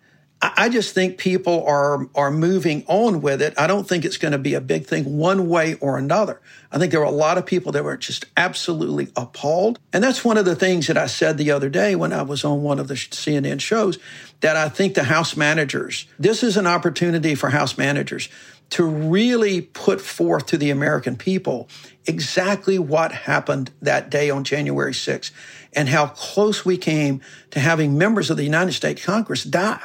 I 0.43 0.69
just 0.69 0.95
think 0.95 1.19
people 1.19 1.63
are 1.67 2.09
are 2.15 2.31
moving 2.31 2.83
on 2.87 3.21
with 3.21 3.43
it. 3.43 3.53
I 3.57 3.67
don't 3.67 3.87
think 3.87 4.05
it's 4.05 4.17
going 4.17 4.31
to 4.31 4.39
be 4.39 4.55
a 4.55 4.61
big 4.61 4.87
thing 4.87 5.17
one 5.17 5.47
way 5.47 5.75
or 5.75 5.99
another. 5.99 6.41
I 6.71 6.79
think 6.79 6.91
there 6.91 6.99
were 6.99 7.05
a 7.05 7.11
lot 7.11 7.37
of 7.37 7.45
people 7.45 7.71
that 7.73 7.83
were 7.83 7.95
just 7.95 8.25
absolutely 8.35 9.09
appalled. 9.15 9.77
And 9.93 10.03
that's 10.03 10.25
one 10.25 10.37
of 10.37 10.45
the 10.45 10.55
things 10.55 10.87
that 10.87 10.97
I 10.97 11.05
said 11.05 11.37
the 11.37 11.51
other 11.51 11.69
day 11.69 11.95
when 11.95 12.11
I 12.11 12.23
was 12.23 12.43
on 12.43 12.63
one 12.63 12.79
of 12.79 12.87
the 12.87 12.95
CNN 12.95 13.61
shows 13.61 13.99
that 14.39 14.57
I 14.57 14.67
think 14.67 14.95
the 14.95 15.03
House 15.03 15.37
managers, 15.37 16.07
this 16.17 16.41
is 16.41 16.57
an 16.57 16.65
opportunity 16.65 17.35
for 17.35 17.51
House 17.51 17.77
managers 17.77 18.27
to 18.71 18.83
really 18.83 19.61
put 19.61 20.01
forth 20.01 20.47
to 20.47 20.57
the 20.57 20.71
American 20.71 21.17
people 21.17 21.69
exactly 22.07 22.79
what 22.79 23.11
happened 23.11 23.69
that 23.81 24.09
day 24.09 24.31
on 24.31 24.43
January 24.43 24.93
6th 24.93 25.31
and 25.73 25.87
how 25.89 26.07
close 26.07 26.65
we 26.65 26.77
came 26.77 27.21
to 27.51 27.59
having 27.59 27.95
members 27.95 28.31
of 28.31 28.37
the 28.37 28.43
United 28.43 28.71
States 28.71 29.05
Congress 29.05 29.43
die 29.43 29.81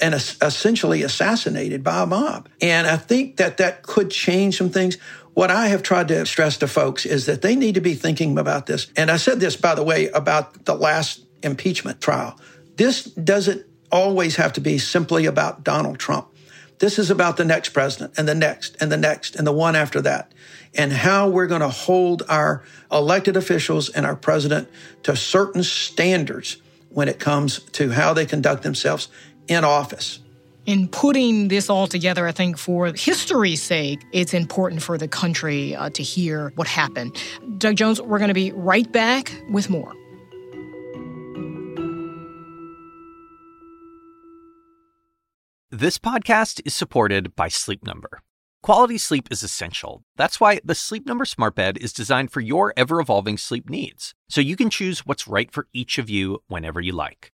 and 0.00 0.14
essentially 0.14 1.02
assassinated 1.02 1.84
by 1.84 2.02
a 2.02 2.06
mob. 2.06 2.48
And 2.60 2.86
I 2.86 2.96
think 2.96 3.36
that 3.36 3.58
that 3.58 3.82
could 3.82 4.10
change 4.10 4.58
some 4.58 4.70
things. 4.70 4.96
What 5.34 5.50
I 5.50 5.68
have 5.68 5.82
tried 5.82 6.08
to 6.08 6.26
stress 6.26 6.56
to 6.58 6.68
folks 6.68 7.06
is 7.06 7.26
that 7.26 7.42
they 7.42 7.56
need 7.56 7.74
to 7.74 7.80
be 7.80 7.94
thinking 7.94 8.38
about 8.38 8.66
this. 8.66 8.88
And 8.96 9.10
I 9.10 9.16
said 9.16 9.40
this, 9.40 9.56
by 9.56 9.74
the 9.74 9.82
way, 9.82 10.08
about 10.08 10.64
the 10.64 10.74
last 10.74 11.20
impeachment 11.42 12.00
trial. 12.00 12.38
This 12.76 13.04
doesn't 13.04 13.64
always 13.90 14.36
have 14.36 14.52
to 14.54 14.60
be 14.60 14.78
simply 14.78 15.26
about 15.26 15.62
Donald 15.62 15.98
Trump. 15.98 16.28
This 16.78 16.98
is 16.98 17.10
about 17.10 17.36
the 17.36 17.44
next 17.44 17.70
president 17.70 18.14
and 18.18 18.26
the 18.26 18.34
next 18.34 18.76
and 18.80 18.90
the 18.90 18.96
next 18.96 19.36
and 19.36 19.46
the 19.46 19.52
one 19.52 19.76
after 19.76 20.00
that 20.02 20.32
and 20.74 20.92
how 20.92 21.28
we're 21.28 21.46
going 21.46 21.60
to 21.60 21.68
hold 21.68 22.22
our 22.28 22.64
elected 22.90 23.36
officials 23.36 23.88
and 23.88 24.04
our 24.04 24.16
president 24.16 24.68
to 25.04 25.14
certain 25.14 25.62
standards 25.62 26.56
when 26.90 27.08
it 27.08 27.18
comes 27.18 27.60
to 27.72 27.90
how 27.90 28.12
they 28.12 28.26
conduct 28.26 28.62
themselves 28.62 29.08
in 29.48 29.64
office. 29.64 30.20
In 30.66 30.88
putting 30.88 31.48
this 31.48 31.68
all 31.68 31.86
together, 31.86 32.26
I 32.26 32.32
think 32.32 32.56
for 32.56 32.86
history's 32.94 33.62
sake, 33.62 34.00
it's 34.12 34.32
important 34.32 34.82
for 34.82 34.96
the 34.96 35.06
country 35.08 35.76
uh, 35.76 35.90
to 35.90 36.02
hear 36.02 36.52
what 36.54 36.66
happened. 36.66 37.14
Doug 37.58 37.76
Jones, 37.76 38.00
we're 38.00 38.18
going 38.18 38.28
to 38.28 38.34
be 38.34 38.50
right 38.52 38.90
back 38.90 39.34
with 39.50 39.68
more. 39.68 39.92
This 45.70 45.98
podcast 45.98 46.62
is 46.64 46.74
supported 46.74 47.34
by 47.34 47.48
Sleep 47.48 47.84
Number. 47.84 48.22
Quality 48.62 48.96
sleep 48.96 49.28
is 49.30 49.42
essential. 49.42 50.04
That's 50.16 50.40
why 50.40 50.60
the 50.64 50.74
Sleep 50.74 51.04
Number 51.04 51.26
Smart 51.26 51.54
Bed 51.54 51.76
is 51.76 51.92
designed 51.92 52.30
for 52.30 52.40
your 52.40 52.72
ever 52.78 52.98
evolving 52.98 53.36
sleep 53.36 53.68
needs, 53.68 54.14
so 54.26 54.40
you 54.40 54.56
can 54.56 54.70
choose 54.70 55.04
what's 55.04 55.28
right 55.28 55.52
for 55.52 55.66
each 55.74 55.98
of 55.98 56.08
you 56.08 56.38
whenever 56.46 56.80
you 56.80 56.92
like. 56.92 57.33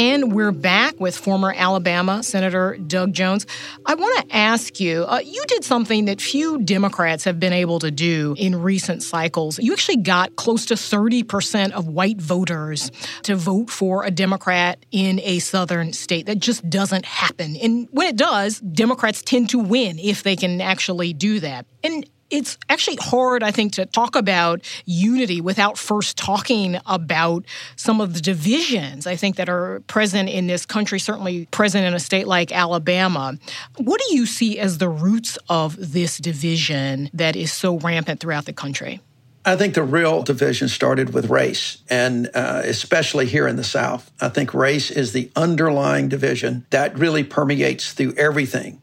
And 0.00 0.32
we're 0.32 0.52
back 0.52 1.00
with 1.00 1.16
former 1.16 1.52
Alabama 1.56 2.22
Senator 2.22 2.76
Doug 2.76 3.12
Jones. 3.12 3.46
I 3.84 3.96
want 3.96 4.28
to 4.28 4.36
ask 4.36 4.78
you 4.78 5.04
uh, 5.04 5.18
you 5.24 5.42
did 5.48 5.64
something 5.64 6.04
that 6.04 6.20
few 6.20 6.62
Democrats 6.62 7.24
have 7.24 7.40
been 7.40 7.52
able 7.52 7.80
to 7.80 7.90
do 7.90 8.36
in 8.38 8.62
recent 8.62 9.02
cycles. 9.02 9.58
You 9.58 9.72
actually 9.72 9.96
got 9.96 10.36
close 10.36 10.66
to 10.66 10.74
30% 10.74 11.72
of 11.72 11.88
white 11.88 12.20
voters 12.20 12.92
to 13.24 13.34
vote 13.34 13.70
for 13.70 14.04
a 14.04 14.12
Democrat 14.12 14.86
in 14.92 15.18
a 15.24 15.40
southern 15.40 15.92
state. 15.92 16.26
That 16.26 16.38
just 16.38 16.70
doesn't 16.70 17.04
happen. 17.04 17.56
And 17.56 17.88
when 17.90 18.06
it 18.06 18.16
does, 18.16 18.60
Democrats 18.60 19.20
tend 19.20 19.50
to 19.50 19.58
win 19.58 19.98
if 19.98 20.22
they 20.22 20.36
can 20.36 20.60
actually 20.60 21.12
do 21.12 21.40
that. 21.40 21.66
And 21.82 22.08
it's 22.30 22.58
actually 22.68 22.96
hard, 22.96 23.42
I 23.42 23.50
think, 23.50 23.72
to 23.74 23.86
talk 23.86 24.16
about 24.16 24.60
unity 24.84 25.40
without 25.40 25.78
first 25.78 26.16
talking 26.16 26.78
about 26.86 27.44
some 27.76 28.00
of 28.00 28.14
the 28.14 28.20
divisions 28.20 29.06
I 29.06 29.16
think 29.16 29.36
that 29.36 29.48
are 29.48 29.80
present 29.86 30.28
in 30.28 30.46
this 30.46 30.66
country, 30.66 30.98
certainly 30.98 31.46
present 31.46 31.86
in 31.86 31.94
a 31.94 32.00
state 32.00 32.26
like 32.26 32.52
Alabama. 32.52 33.38
What 33.76 34.00
do 34.06 34.14
you 34.14 34.26
see 34.26 34.58
as 34.58 34.78
the 34.78 34.88
roots 34.88 35.38
of 35.48 35.92
this 35.92 36.18
division 36.18 37.10
that 37.14 37.36
is 37.36 37.52
so 37.52 37.78
rampant 37.78 38.20
throughout 38.20 38.44
the 38.44 38.52
country? 38.52 39.00
I 39.44 39.56
think 39.56 39.72
the 39.72 39.82
real 39.82 40.22
division 40.22 40.68
started 40.68 41.14
with 41.14 41.30
race, 41.30 41.78
and 41.88 42.28
uh, 42.34 42.60
especially 42.64 43.24
here 43.24 43.48
in 43.48 43.56
the 43.56 43.64
South. 43.64 44.10
I 44.20 44.28
think 44.28 44.52
race 44.52 44.90
is 44.90 45.12
the 45.12 45.30
underlying 45.34 46.08
division 46.08 46.66
that 46.68 46.98
really 46.98 47.24
permeates 47.24 47.92
through 47.92 48.12
everything. 48.14 48.82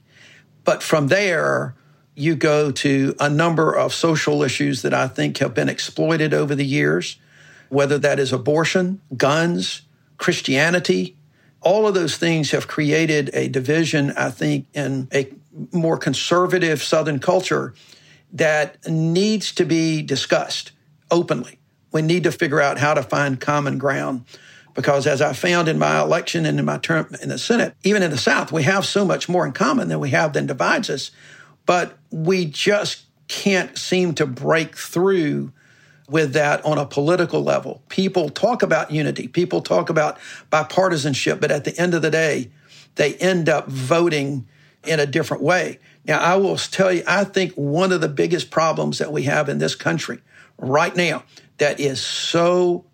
But 0.63 0.81
from 0.81 1.09
there, 1.09 1.75
you 2.15 2.35
go 2.35 2.71
to 2.71 3.13
a 3.19 3.29
number 3.29 3.73
of 3.75 3.93
social 3.93 4.41
issues 4.41 4.81
that 4.81 4.93
I 4.93 5.07
think 5.07 5.37
have 5.39 5.53
been 5.53 5.69
exploited 5.69 6.33
over 6.33 6.55
the 6.55 6.65
years, 6.65 7.17
whether 7.69 7.99
that 7.99 8.19
is 8.19 8.31
abortion, 8.31 9.01
guns, 9.15 9.81
Christianity. 10.17 11.17
All 11.61 11.87
of 11.87 11.93
those 11.93 12.17
things 12.17 12.51
have 12.51 12.67
created 12.67 13.31
a 13.33 13.49
division, 13.49 14.11
I 14.11 14.29
think, 14.29 14.67
in 14.73 15.09
a 15.13 15.29
more 15.73 15.97
conservative 15.97 16.81
Southern 16.81 17.19
culture 17.19 17.73
that 18.31 18.87
needs 18.87 19.51
to 19.53 19.65
be 19.65 20.01
discussed 20.01 20.71
openly. 21.11 21.59
We 21.91 22.01
need 22.01 22.23
to 22.23 22.31
figure 22.31 22.61
out 22.61 22.77
how 22.77 22.93
to 22.93 23.03
find 23.03 23.39
common 23.39 23.77
ground. 23.77 24.25
Because 24.73 25.07
as 25.07 25.21
I 25.21 25.31
found 25.31 25.69
in 25.69 25.79
my 25.79 26.01
election 26.01 26.45
and 26.45 26.59
in 26.59 26.65
my 26.65 26.77
term 26.77 27.07
in 27.21 27.29
the 27.29 27.39
Senate, 27.39 27.75
even 27.83 28.03
in 28.03 28.11
the 28.11 28.17
South, 28.17 28.51
we 28.51 28.63
have 28.63 28.85
so 28.85 29.05
much 29.05 29.29
more 29.29 29.45
in 29.45 29.53
common 29.53 29.87
than 29.87 30.01
we 30.01 30.09
have 30.09 30.33
than 30.33 30.47
divides 30.47 30.89
us 30.89 31.11
but 31.65 31.97
we 32.11 32.45
just 32.45 33.03
can't 33.27 33.77
seem 33.77 34.13
to 34.15 34.25
break 34.25 34.75
through 34.77 35.51
with 36.09 36.33
that 36.33 36.63
on 36.63 36.77
a 36.77 36.85
political 36.85 37.43
level. 37.43 37.81
People 37.89 38.29
talk 38.29 38.61
about 38.61 38.91
unity, 38.91 39.27
people 39.27 39.61
talk 39.61 39.89
about 39.89 40.19
bipartisanship, 40.51 41.41
but 41.41 41.51
at 41.51 41.63
the 41.63 41.77
end 41.79 41.93
of 41.93 42.01
the 42.01 42.11
day, 42.11 42.51
they 42.95 43.15
end 43.15 43.49
up 43.49 43.67
voting 43.67 44.47
in 44.85 44.99
a 44.99 45.05
different 45.05 45.41
way. 45.41 45.79
Now, 46.05 46.19
I 46.19 46.35
will 46.35 46.57
tell 46.57 46.91
you, 46.91 47.03
I 47.07 47.23
think 47.23 47.53
one 47.53 47.91
of 47.91 48.01
the 48.01 48.07
biggest 48.07 48.51
problems 48.51 48.99
that 48.99 49.11
we 49.11 49.23
have 49.23 49.49
in 49.49 49.57
this 49.57 49.73
country 49.73 50.21
right 50.57 50.95
now 50.95 51.23
that 51.57 51.79
is 51.79 51.99
so, 51.99 52.85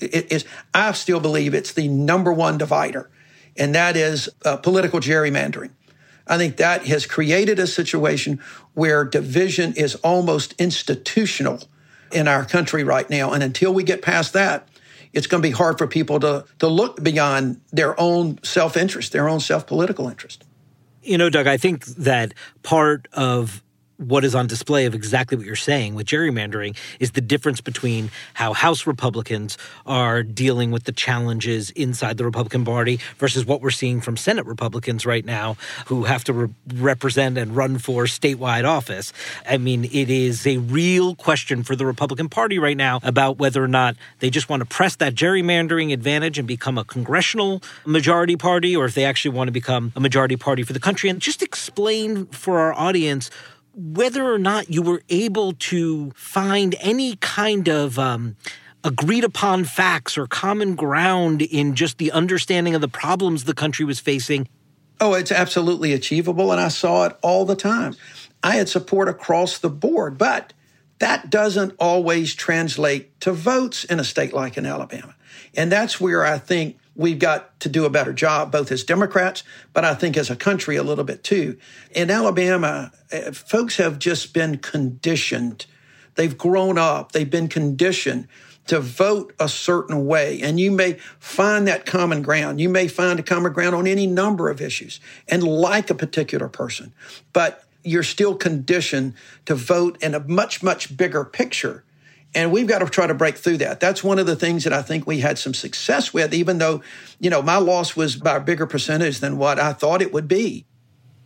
it 0.00 0.32
is, 0.32 0.44
I 0.72 0.92
still 0.92 1.20
believe 1.20 1.52
it's 1.52 1.72
the 1.72 1.88
number 1.88 2.32
one 2.32 2.56
divider, 2.56 3.10
and 3.56 3.74
that 3.74 3.96
is 3.96 4.30
uh, 4.44 4.56
political 4.56 5.00
gerrymandering. 5.00 5.70
I 6.26 6.38
think 6.38 6.56
that 6.56 6.86
has 6.86 7.06
created 7.06 7.58
a 7.58 7.66
situation 7.66 8.40
where 8.74 9.04
division 9.04 9.74
is 9.74 9.94
almost 9.96 10.54
institutional 10.58 11.62
in 12.12 12.28
our 12.28 12.44
country 12.44 12.84
right 12.84 13.08
now. 13.10 13.32
And 13.32 13.42
until 13.42 13.74
we 13.74 13.82
get 13.82 14.02
past 14.02 14.32
that, 14.32 14.68
it's 15.12 15.26
going 15.26 15.42
to 15.42 15.48
be 15.48 15.52
hard 15.52 15.78
for 15.78 15.86
people 15.86 16.20
to, 16.20 16.44
to 16.58 16.68
look 16.68 17.02
beyond 17.02 17.60
their 17.72 17.98
own 18.00 18.38
self 18.42 18.76
interest, 18.76 19.12
their 19.12 19.28
own 19.28 19.40
self 19.40 19.66
political 19.66 20.08
interest. 20.08 20.44
You 21.02 21.18
know, 21.18 21.30
Doug, 21.30 21.46
I 21.46 21.56
think 21.56 21.84
that 21.84 22.34
part 22.62 23.08
of 23.12 23.62
what 23.96 24.24
is 24.24 24.34
on 24.34 24.46
display 24.46 24.86
of 24.86 24.94
exactly 24.94 25.36
what 25.36 25.46
you're 25.46 25.56
saying 25.56 25.94
with 25.94 26.06
gerrymandering 26.06 26.76
is 26.98 27.12
the 27.12 27.20
difference 27.20 27.60
between 27.60 28.10
how 28.34 28.52
House 28.52 28.86
Republicans 28.86 29.56
are 29.86 30.22
dealing 30.22 30.70
with 30.70 30.84
the 30.84 30.92
challenges 30.92 31.70
inside 31.70 32.16
the 32.16 32.24
Republican 32.24 32.64
Party 32.64 32.98
versus 33.18 33.44
what 33.44 33.60
we're 33.60 33.70
seeing 33.70 34.00
from 34.00 34.16
Senate 34.16 34.46
Republicans 34.46 35.06
right 35.06 35.24
now 35.24 35.56
who 35.86 36.04
have 36.04 36.24
to 36.24 36.32
re- 36.32 36.54
represent 36.74 37.38
and 37.38 37.56
run 37.56 37.78
for 37.78 38.04
statewide 38.04 38.64
office. 38.64 39.12
I 39.48 39.58
mean, 39.58 39.84
it 39.84 40.10
is 40.10 40.46
a 40.46 40.58
real 40.58 41.14
question 41.14 41.62
for 41.62 41.76
the 41.76 41.86
Republican 41.86 42.28
Party 42.28 42.58
right 42.58 42.76
now 42.76 43.00
about 43.02 43.38
whether 43.38 43.62
or 43.62 43.68
not 43.68 43.96
they 44.18 44.30
just 44.30 44.48
want 44.48 44.60
to 44.60 44.66
press 44.66 44.96
that 44.96 45.14
gerrymandering 45.14 45.92
advantage 45.92 46.38
and 46.38 46.48
become 46.48 46.78
a 46.78 46.84
congressional 46.84 47.62
majority 47.84 48.36
party 48.36 48.76
or 48.76 48.86
if 48.86 48.94
they 48.94 49.04
actually 49.04 49.34
want 49.36 49.48
to 49.48 49.52
become 49.52 49.92
a 49.94 50.00
majority 50.00 50.36
party 50.36 50.62
for 50.62 50.72
the 50.72 50.80
country. 50.80 51.08
And 51.08 51.20
just 51.20 51.42
explain 51.42 52.26
for 52.26 52.58
our 52.58 52.72
audience 52.74 53.30
whether 53.74 54.24
or 54.24 54.38
not 54.38 54.70
you 54.70 54.82
were 54.82 55.02
able 55.08 55.52
to 55.52 56.10
find 56.12 56.76
any 56.80 57.16
kind 57.16 57.68
of 57.68 57.98
um, 57.98 58.36
agreed 58.82 59.24
upon 59.24 59.64
facts 59.64 60.16
or 60.16 60.26
common 60.26 60.74
ground 60.74 61.42
in 61.42 61.74
just 61.74 61.98
the 61.98 62.12
understanding 62.12 62.74
of 62.74 62.80
the 62.80 62.88
problems 62.88 63.44
the 63.44 63.54
country 63.54 63.84
was 63.84 63.98
facing. 63.98 64.48
Oh, 65.00 65.14
it's 65.14 65.32
absolutely 65.32 65.92
achievable, 65.92 66.52
and 66.52 66.60
I 66.60 66.68
saw 66.68 67.06
it 67.06 67.16
all 67.22 67.44
the 67.44 67.56
time. 67.56 67.96
I 68.42 68.56
had 68.56 68.68
support 68.68 69.08
across 69.08 69.58
the 69.58 69.70
board, 69.70 70.18
but 70.18 70.52
that 70.98 71.30
doesn't 71.30 71.74
always 71.78 72.34
translate 72.34 73.18
to 73.20 73.32
votes 73.32 73.84
in 73.84 73.98
a 73.98 74.04
state 74.04 74.32
like 74.32 74.56
in 74.56 74.66
Alabama. 74.66 75.16
And 75.54 75.72
that's 75.72 76.00
where 76.00 76.24
I 76.24 76.38
think 76.38 76.78
we've 76.96 77.18
got 77.18 77.58
to 77.60 77.68
do 77.68 77.84
a 77.84 77.90
better 77.90 78.12
job, 78.12 78.52
both 78.52 78.70
as 78.70 78.84
Democrats, 78.84 79.42
but 79.72 79.84
I 79.84 79.94
think 79.94 80.16
as 80.16 80.30
a 80.30 80.36
country 80.36 80.76
a 80.76 80.82
little 80.82 81.04
bit 81.04 81.24
too. 81.24 81.58
In 81.90 82.10
Alabama, 82.10 82.92
eh, 83.10 83.32
folks 83.32 83.76
have 83.78 83.98
just 83.98 84.32
been 84.32 84.58
conditioned. 84.58 85.66
They've 86.14 86.36
grown 86.36 86.78
up, 86.78 87.12
they've 87.12 87.30
been 87.30 87.48
conditioned 87.48 88.28
to 88.66 88.80
vote 88.80 89.34
a 89.38 89.48
certain 89.48 90.06
way. 90.06 90.40
And 90.40 90.58
you 90.58 90.70
may 90.70 90.94
find 91.18 91.68
that 91.68 91.84
common 91.84 92.22
ground. 92.22 92.60
You 92.60 92.68
may 92.68 92.88
find 92.88 93.20
a 93.20 93.22
common 93.22 93.52
ground 93.52 93.74
on 93.74 93.86
any 93.86 94.06
number 94.06 94.48
of 94.48 94.60
issues 94.60 95.00
and 95.28 95.42
like 95.42 95.90
a 95.90 95.94
particular 95.94 96.48
person, 96.48 96.94
but 97.32 97.64
you're 97.82 98.02
still 98.02 98.34
conditioned 98.34 99.14
to 99.44 99.54
vote 99.54 100.02
in 100.02 100.14
a 100.14 100.20
much, 100.20 100.62
much 100.62 100.96
bigger 100.96 101.24
picture 101.24 101.84
and 102.34 102.52
we've 102.52 102.66
got 102.66 102.80
to 102.80 102.86
try 102.86 103.06
to 103.06 103.14
break 103.14 103.36
through 103.36 103.58
that. 103.58 103.80
That's 103.80 104.02
one 104.02 104.18
of 104.18 104.26
the 104.26 104.36
things 104.36 104.64
that 104.64 104.72
I 104.72 104.82
think 104.82 105.06
we 105.06 105.20
had 105.20 105.38
some 105.38 105.54
success 105.54 106.12
with, 106.12 106.34
even 106.34 106.58
though, 106.58 106.82
you 107.20 107.30
know, 107.30 107.42
my 107.42 107.56
loss 107.56 107.96
was 107.96 108.16
by 108.16 108.36
a 108.36 108.40
bigger 108.40 108.66
percentage 108.66 109.20
than 109.20 109.38
what 109.38 109.58
I 109.58 109.72
thought 109.72 110.02
it 110.02 110.12
would 110.12 110.28
be. 110.28 110.66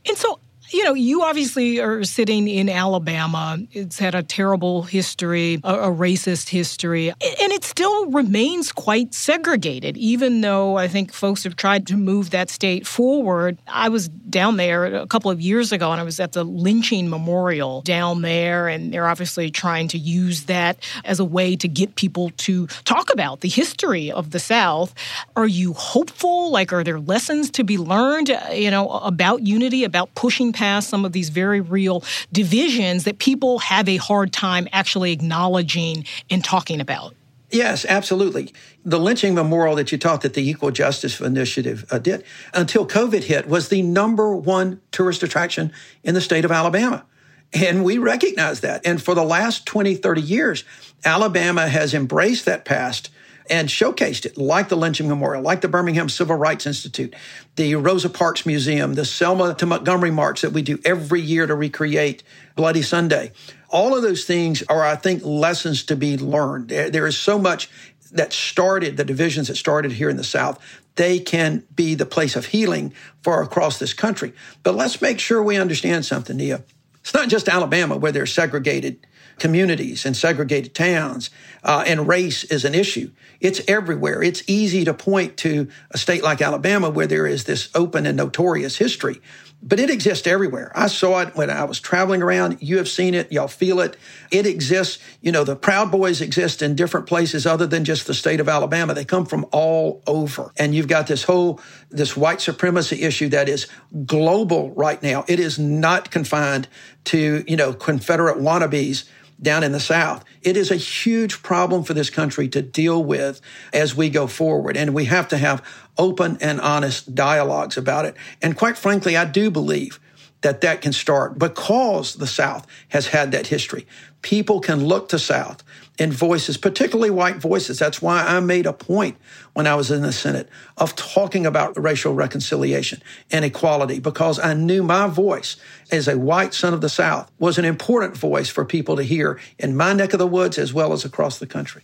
And 0.07 0.17
so 0.17 0.41
you 0.71 0.85
know, 0.85 0.95
you 0.95 1.23
obviously 1.23 1.81
are 1.81 2.05
sitting 2.05 2.49
in 2.49 2.69
Alabama. 2.69 3.59
It's 3.73 3.99
had 3.99 4.15
a 4.15 4.23
terrible 4.23 4.83
history, 4.83 5.61
a, 5.65 5.75
a, 5.75 5.89
racist 5.89 6.49
history, 6.49 7.09
and 7.09 7.53
it 7.53 7.65
still 7.65 8.11
remains 8.11 8.73
quite 8.73 9.15
segregated, 9.15 9.97
even 9.97 10.41
though 10.41 10.77
I 10.77 10.89
think 10.89 11.13
folks 11.13 11.45
have 11.45 11.57
tried 11.57 11.87
to 11.89 11.97
move 11.97 12.31
that 12.31 12.51
state 12.51 12.87
forward. 12.87 13.59
I 13.67 13.89
was 13.89 14.09
down 14.09 14.57
there 14.57 14.85
a 14.85 15.07
couple 15.07 15.31
of 15.31 15.41
years 15.41 15.73
ago 15.73 15.91
and 15.93 16.01
I 16.01 16.05
was 16.05 16.21
at 16.21 16.33
the 16.33 16.45
lynching 16.45 17.09
memorial 17.09 17.83
down 17.83 18.23
there, 18.23 18.69
and 18.69 18.93
they're 18.93 19.09
obviously 19.09 19.51
trying 19.51 19.89
to 19.89 19.99
use 19.99 20.45
that 20.45 20.79
as 21.05 21.21
a 21.21 21.25
way 21.25 21.57
to 21.57 21.69
get 21.69 21.97
people 21.97 22.31
to 22.39 22.67
talk 22.85 23.13
about 23.13 23.41
the 23.41 23.49
history 23.49 24.11
of 24.11 24.31
the 24.31 24.39
South. 24.39 24.95
Are 25.37 25.47
you 25.47 25.73
hopeful? 25.73 26.51
Like, 26.51 26.73
are 26.73 26.85
there 26.85 27.01
lessons 27.01 27.51
to 27.53 27.65
be 27.65 27.79
learned, 27.79 28.31
uh, 28.31 28.51
you 28.53 28.71
know, 28.71 28.91
about 28.91 29.47
unity, 29.47 29.85
about 29.85 30.15
pushing 30.15 30.53
past 30.59 30.91
some 30.91 31.05
of 31.05 31.12
these 31.12 31.29
very 31.29 31.61
real 31.61 32.03
divisions 32.33 33.05
that 33.05 33.19
people 33.19 33.61
have 33.61 33.88
a 33.88 33.97
hard 33.97 34.33
time 34.33 34.67
actually 34.73 35.12
acknowledging 35.12 36.05
and 36.31 36.45
talking 36.45 36.81
about. 36.81 37.15
Yes, 37.50 37.87
absolutely. 37.88 38.53
The 38.85 38.99
lynching 38.99 39.35
memorial 39.35 39.77
that 39.77 39.93
you 39.93 39.99
talked 39.99 40.25
that 40.25 40.35
the 40.35 40.47
Equal 40.47 40.71
Justice 40.71 41.21
Initiative 41.21 41.87
uh, 41.91 41.99
did 41.99 42.25
until 42.53 42.87
COVID 42.87 43.23
hit 43.23 43.49
was 43.49 43.69
the 43.69 43.83
number 43.83 44.35
one 44.35 44.81
tourist 44.91 45.23
attraction 45.23 45.73
in 46.03 46.15
the 46.15 46.21
state 46.21 46.45
of 46.45 46.50
Alabama. 46.50 47.07
And 47.55 47.85
we 47.85 47.97
recognize 47.97 48.61
that. 48.61 48.85
And 48.85 49.00
for 49.00 49.15
the 49.15 49.25
last 49.25 49.65
20, 49.65 49.95
30 49.95 50.21
years, 50.21 50.65
Alabama 51.05 51.69
has 51.69 51.95
embraced 51.95 52.45
that 52.45 52.67
past 52.67 53.11
and 53.50 53.69
showcased 53.69 54.26
it, 54.26 54.37
like 54.37 54.69
the 54.69 54.76
Lynching 54.76 55.09
Memorial, 55.09 55.43
like 55.43 55.61
the 55.61 55.69
Birmingham 55.69 56.09
Civil 56.09 56.37
Rights 56.37 56.67
Institute, 56.67 57.14
the 57.57 57.75
Rosa 57.76 58.09
Parks 58.09 58.47
Museum, 58.47 58.95
the 58.95 59.05
Selma 59.05 59.55
to 59.55 59.67
Montgomery 59.67 60.11
March 60.11 60.43
that 60.43 60.52
we 60.52 60.62
do 60.62 60.78
every 60.85 61.21
year 61.21 61.47
to 61.47 61.55
recreate 61.55 62.23
Bloody 62.57 62.83
Sunday. 62.83 63.33
All 63.69 63.97
of 63.97 64.02
those 64.02 64.25
things 64.25 64.62
are, 64.69 64.83
I 64.85 64.97
think, 64.97 65.25
lessons 65.25 65.85
to 65.85 65.97
be 65.97 66.17
learned. 66.17 66.69
there, 66.69 67.07
is 67.07 67.19
so 67.19 67.38
much 67.38 67.71
that 68.12 68.33
started, 68.33 68.97
the 68.97 69.05
divisions 69.05 69.49
that 69.49 69.57
started 69.57 69.93
here 69.93 70.09
in 70.09 70.17
the 70.17 70.25
South, 70.25 70.59
they 70.97 71.19
can 71.19 71.64
be 71.75 71.95
the 71.95 72.07
place 72.07 72.35
of 72.37 72.47
healing 72.47 72.93
for 73.23 73.43
across 73.43 73.78
this 73.78 73.93
country. 73.93 74.33
But 74.62 74.75
let's 74.75 75.00
make 75.00 75.21
sure 75.21 75.43
we 75.43 75.57
understand 75.57 76.05
something, 76.05 76.37
Nia. 76.37 76.64
It's 77.00 77.14
not 77.14 77.28
just 77.28 77.49
Alabama 77.49 77.97
where 77.97 78.12
they're 78.12 78.26
segregated 78.26 79.07
communities 79.38 80.04
and 80.04 80.16
segregated 80.16 80.75
towns, 80.75 81.30
uh, 81.62 81.85
and 81.87 82.09
race 82.09 82.45
is 82.45 82.64
an 82.64 82.75
issue. 82.75 83.11
It's 83.40 83.61
everywhere. 83.68 84.23
It's 84.23 84.42
easy 84.47 84.85
to 84.85 84.95
point 84.95 85.37
to 85.38 85.68
a 85.90 85.99
state 85.99 86.23
like 86.23 86.42
Alabama 86.42 86.90
where 86.90 87.07
there 87.07 87.26
is 87.26 87.45
this 87.45 87.68
open 87.75 88.07
and 88.07 88.16
notorious 88.16 88.76
history 88.76 89.21
but 89.61 89.80
it 89.80 89.90
exists 89.90 90.26
everywhere. 90.26 90.71
I 90.75 90.87
saw 90.87 91.21
it 91.21 91.35
when 91.35 91.50
I 91.50 91.64
was 91.64 91.80
traveling 91.80 92.23
around. 92.23 92.59
You 92.61 92.76
have 92.78 92.88
seen 92.88 93.14
it. 93.14 93.33
Y'all 93.33 93.49
feel 93.49 93.80
it. 93.80 93.97
It 94.30 94.47
exists. 94.47 95.02
You 95.21 95.33
know, 95.33 95.42
the 95.42 95.57
Proud 95.57 95.90
Boys 95.90 96.21
exist 96.21 96.62
in 96.62 96.76
different 96.76 97.07
places 97.09 97.45
other 97.45 97.66
than 97.66 97.85
just 97.85 98.07
the 98.07 98.14
state 98.14 98.38
of 98.38 98.49
Alabama. 98.49 98.95
They 98.95 99.04
come 99.04 99.26
from 99.26 99.47
all 99.50 100.02
over. 100.07 100.52
And 100.57 100.75
you've 100.75 100.87
got 100.87 101.09
this 101.09 101.25
whole, 101.25 101.61
this 101.90 102.16
white 102.16 102.40
supremacy 102.40 103.02
issue 103.02 103.28
that 103.30 103.49
is 103.49 103.66
global 104.07 104.71
right 104.75 105.02
now. 105.02 105.25
It 105.26 105.40
is 105.40 105.59
not 105.59 106.12
confined 106.12 106.68
to, 107.07 107.45
you 107.49 107.57
know, 107.57 107.73
Confederate 107.73 108.38
wannabes 108.38 109.09
down 109.40 109.62
in 109.62 109.73
the 109.73 109.80
South. 109.80 110.25
It 110.42 110.57
is 110.57 110.71
a 110.71 110.76
huge 110.76 111.42
problem 111.42 111.85
for 111.85 111.95
this 111.95 112.11
country 112.11 112.49
to 112.49 112.62
deal 112.62 113.02
with 113.02 113.40
as 113.73 113.95
we 113.95 114.11
go 114.11 114.26
forward. 114.26 114.76
And 114.76 114.95
we 114.95 115.04
have 115.07 115.28
to 115.28 115.38
have 115.38 115.64
open 115.97 116.38
and 116.40 116.61
honest 116.61 117.14
dialogues 117.14 117.76
about 117.76 118.04
it. 118.04 118.16
And 118.42 118.57
quite 118.57 118.76
frankly, 118.76 119.16
I 119.16 119.25
do 119.25 119.50
believe 119.50 120.00
that 120.40 120.61
that 120.61 120.80
can 120.80 120.92
start 120.92 121.38
because 121.38 122.14
the 122.14 122.26
South 122.26 122.66
has 122.88 123.09
had 123.09 123.33
that 123.33 123.49
history. 123.49 123.87
People 124.23 124.61
can 124.61 124.85
look 124.85 125.09
to 125.09 125.18
South 125.18 125.62
in 125.99 126.12
voices, 126.12 126.57
particularly 126.57 127.11
white 127.11 127.37
voices. 127.37 127.78
That's 127.78 128.00
why 128.00 128.25
I 128.25 128.40
made 128.40 128.67
a 128.67 128.73
point 128.73 129.17
when 129.52 129.67
I 129.67 129.75
was 129.75 129.90
in 129.90 130.02
the 130.02 130.12
Senate 130.12 130.49
of 130.76 130.95
talking 130.95 131.45
about 131.45 131.81
racial 131.81 132.14
reconciliation 132.14 133.02
and 133.31 133.45
equality 133.45 133.99
because 133.99 134.38
I 134.38 134.55
knew 134.55 134.83
my 134.83 135.09
voice 135.09 135.57
as 135.90 136.07
a 136.07 136.17
white 136.17 136.55
son 136.55 136.73
of 136.73 136.81
the 136.81 136.88
South 136.88 137.31
was 137.38 137.59
an 137.59 137.64
important 137.64 138.17
voice 138.17 138.49
for 138.49 138.64
people 138.64 138.97
to 138.97 139.02
hear 139.02 139.40
in 139.59 139.76
my 139.76 139.93
neck 139.93 140.12
of 140.12 140.19
the 140.19 140.26
woods 140.26 140.57
as 140.57 140.73
well 140.73 140.93
as 140.93 141.05
across 141.05 141.38
the 141.38 141.47
country. 141.47 141.83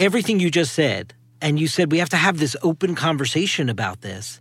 Everything 0.00 0.40
you 0.40 0.50
just 0.50 0.72
said, 0.72 1.14
and 1.40 1.60
you 1.60 1.68
said 1.68 1.92
we 1.92 1.98
have 1.98 2.08
to 2.08 2.16
have 2.16 2.38
this 2.38 2.56
open 2.62 2.94
conversation 2.94 3.68
about 3.68 4.00
this. 4.00 4.40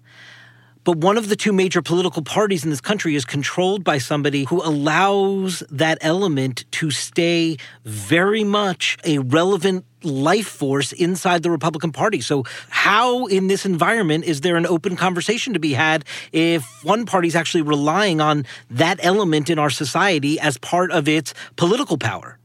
But 0.83 0.97
one 0.97 1.17
of 1.17 1.29
the 1.29 1.35
two 1.35 1.53
major 1.53 1.81
political 1.81 2.21
parties 2.21 2.63
in 2.63 2.69
this 2.69 2.81
country 2.81 3.15
is 3.15 3.25
controlled 3.25 3.83
by 3.83 3.97
somebody 3.97 4.43
who 4.45 4.61
allows 4.61 5.63
that 5.69 5.97
element 6.01 6.65
to 6.71 6.91
stay 6.91 7.57
very 7.85 8.43
much 8.43 8.97
a 9.05 9.19
relevant 9.19 9.85
life 10.03 10.47
force 10.47 10.91
inside 10.91 11.43
the 11.43 11.51
Republican 11.51 11.93
Party. 11.93 12.19
So, 12.19 12.43
how 12.69 13.27
in 13.27 13.47
this 13.47 13.65
environment 13.65 14.25
is 14.25 14.41
there 14.41 14.57
an 14.57 14.65
open 14.65 14.97
conversation 14.97 15.53
to 15.53 15.59
be 15.59 15.73
had 15.73 16.03
if 16.33 16.65
one 16.83 17.05
party 17.05 17.29
is 17.29 17.35
actually 17.35 17.61
relying 17.61 18.19
on 18.19 18.45
that 18.69 18.99
element 19.01 19.49
in 19.49 19.59
our 19.59 19.69
society 19.69 20.39
as 20.39 20.57
part 20.57 20.91
of 20.91 21.07
its 21.07 21.33
political 21.55 21.97
power? 21.97 22.37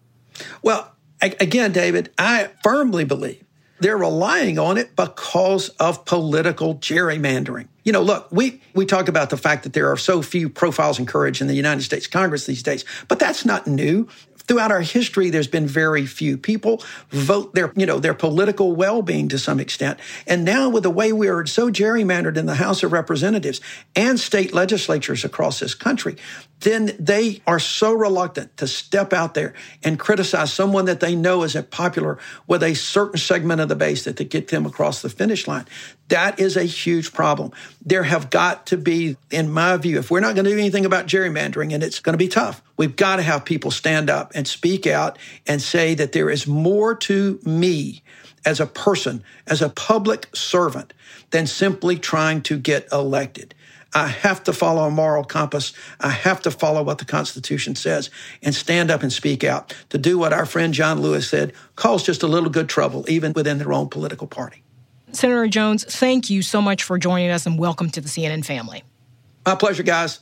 Well, 0.62 0.94
again, 1.20 1.72
David, 1.72 2.12
I 2.16 2.50
firmly 2.62 3.04
believe 3.04 3.42
they're 3.80 3.98
relying 3.98 4.58
on 4.58 4.78
it 4.78 4.94
because 4.96 5.68
of 5.80 6.04
political 6.04 6.76
gerrymandering. 6.76 7.68
You 7.84 7.92
know, 7.92 8.02
look, 8.02 8.28
we, 8.30 8.60
we 8.74 8.84
talk 8.84 9.08
about 9.08 9.30
the 9.30 9.36
fact 9.36 9.62
that 9.62 9.72
there 9.72 9.90
are 9.90 9.96
so 9.96 10.20
few 10.20 10.48
profiles 10.48 10.98
in 10.98 11.06
courage 11.06 11.40
in 11.40 11.46
the 11.46 11.54
United 11.54 11.82
States 11.82 12.06
Congress 12.06 12.46
these 12.46 12.62
days, 12.62 12.84
but 13.08 13.18
that's 13.18 13.44
not 13.44 13.66
new 13.66 14.08
throughout 14.48 14.72
our 14.72 14.80
history, 14.80 15.30
there's 15.30 15.46
been 15.46 15.66
very 15.66 16.06
few 16.06 16.36
people 16.38 16.82
vote 17.10 17.54
their, 17.54 17.70
you 17.76 17.84
know, 17.86 17.98
their 17.98 18.14
political 18.14 18.74
well-being 18.74 19.28
to 19.28 19.38
some 19.38 19.60
extent. 19.60 20.00
And 20.26 20.44
now 20.44 20.70
with 20.70 20.82
the 20.82 20.90
way 20.90 21.12
we 21.12 21.28
are 21.28 21.46
so 21.46 21.70
gerrymandered 21.70 22.36
in 22.36 22.46
the 22.46 22.54
House 22.54 22.82
of 22.82 22.92
Representatives 22.92 23.60
and 23.94 24.18
state 24.18 24.54
legislatures 24.54 25.24
across 25.24 25.60
this 25.60 25.74
country, 25.74 26.16
then 26.60 26.96
they 26.98 27.40
are 27.46 27.58
so 27.58 27.92
reluctant 27.92 28.56
to 28.56 28.66
step 28.66 29.12
out 29.12 29.34
there 29.34 29.54
and 29.84 29.98
criticize 29.98 30.52
someone 30.52 30.86
that 30.86 31.00
they 31.00 31.14
know 31.14 31.44
isn't 31.44 31.70
popular 31.70 32.18
with 32.46 32.62
a 32.62 32.74
certain 32.74 33.18
segment 33.18 33.60
of 33.60 33.68
the 33.68 33.76
base 33.76 34.04
that 34.04 34.16
to 34.16 34.24
get 34.24 34.48
them 34.48 34.66
across 34.66 35.02
the 35.02 35.08
finish 35.08 35.46
line. 35.46 35.66
That 36.08 36.40
is 36.40 36.56
a 36.56 36.64
huge 36.64 37.12
problem. 37.12 37.52
There 37.84 38.02
have 38.02 38.30
got 38.30 38.66
to 38.68 38.76
be, 38.76 39.16
in 39.30 39.50
my 39.50 39.76
view, 39.76 39.98
if 39.98 40.10
we're 40.10 40.20
not 40.20 40.34
going 40.34 40.46
to 40.46 40.50
do 40.50 40.58
anything 40.58 40.86
about 40.86 41.06
gerrymandering, 41.06 41.72
and 41.72 41.82
it's 41.82 42.00
going 42.00 42.14
to 42.14 42.18
be 42.18 42.28
tough, 42.28 42.62
we've 42.76 42.96
got 42.96 43.16
to 43.16 43.22
have 43.22 43.44
people 43.44 43.70
stand 43.70 44.10
up 44.10 44.32
and 44.34 44.48
speak 44.48 44.86
out 44.86 45.18
and 45.46 45.62
say 45.62 45.94
that 45.94 46.12
there 46.12 46.30
is 46.30 46.46
more 46.46 46.94
to 46.94 47.38
me 47.44 48.02
as 48.44 48.60
a 48.60 48.66
person, 48.66 49.22
as 49.46 49.60
a 49.60 49.68
public 49.68 50.28
servant, 50.34 50.94
than 51.30 51.46
simply 51.46 51.98
trying 51.98 52.40
to 52.42 52.58
get 52.58 52.88
elected. 52.90 53.54
I 53.94 54.08
have 54.08 54.44
to 54.44 54.52
follow 54.52 54.84
a 54.84 54.90
moral 54.90 55.24
compass. 55.24 55.72
I 56.00 56.10
have 56.10 56.42
to 56.42 56.50
follow 56.50 56.82
what 56.82 56.98
the 56.98 57.04
Constitution 57.04 57.74
says 57.74 58.10
and 58.42 58.54
stand 58.54 58.90
up 58.90 59.02
and 59.02 59.12
speak 59.12 59.42
out 59.44 59.74
to 59.88 59.98
do 59.98 60.18
what 60.18 60.32
our 60.32 60.44
friend 60.44 60.74
John 60.74 61.00
Lewis 61.00 61.28
said 61.28 61.52
cause 61.74 62.04
just 62.04 62.22
a 62.22 62.26
little 62.26 62.50
good 62.50 62.68
trouble, 62.68 63.04
even 63.08 63.32
within 63.32 63.58
their 63.58 63.72
own 63.72 63.88
political 63.88 64.26
party. 64.26 64.62
Senator 65.12 65.46
Jones, 65.46 65.84
thank 65.84 66.28
you 66.28 66.42
so 66.42 66.60
much 66.60 66.82
for 66.82 66.98
joining 66.98 67.30
us 67.30 67.46
and 67.46 67.58
welcome 67.58 67.88
to 67.90 68.00
the 68.00 68.08
CNN 68.08 68.44
family. 68.44 68.84
My 69.46 69.54
pleasure, 69.54 69.82
guys. 69.82 70.20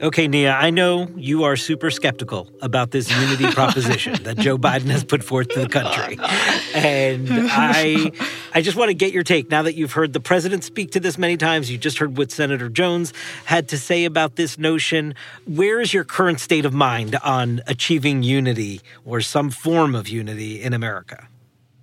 Okay, 0.00 0.28
Nia, 0.28 0.52
I 0.52 0.70
know 0.70 1.08
you 1.16 1.42
are 1.42 1.56
super 1.56 1.90
skeptical 1.90 2.48
about 2.62 2.92
this 2.92 3.10
unity 3.10 3.46
proposition 3.52 4.22
that 4.22 4.38
Joe 4.38 4.56
Biden 4.56 4.86
has 4.86 5.02
put 5.02 5.24
forth 5.24 5.48
to 5.48 5.60
the 5.60 5.68
country. 5.68 6.18
And 6.74 7.28
I 7.30 8.12
I 8.54 8.62
just 8.62 8.76
want 8.76 8.88
to 8.88 8.94
get 8.94 9.12
your 9.12 9.22
take 9.22 9.50
now 9.50 9.62
that 9.62 9.74
you've 9.74 9.92
heard 9.92 10.12
the 10.12 10.20
president 10.20 10.64
speak 10.64 10.92
to 10.92 11.00
this 11.00 11.18
many 11.18 11.36
times, 11.36 11.70
you 11.70 11.78
just 11.78 11.98
heard 11.98 12.16
what 12.16 12.30
Senator 12.30 12.68
Jones 12.68 13.12
had 13.44 13.68
to 13.68 13.78
say 13.78 14.04
about 14.04 14.36
this 14.36 14.58
notion. 14.58 15.14
Where 15.46 15.80
is 15.80 15.92
your 15.92 16.04
current 16.04 16.40
state 16.40 16.64
of 16.64 16.72
mind 16.72 17.16
on 17.16 17.60
achieving 17.66 18.22
unity 18.22 18.80
or 19.04 19.20
some 19.20 19.50
form 19.50 19.94
of 19.94 20.08
unity 20.08 20.62
in 20.62 20.72
America? 20.72 21.28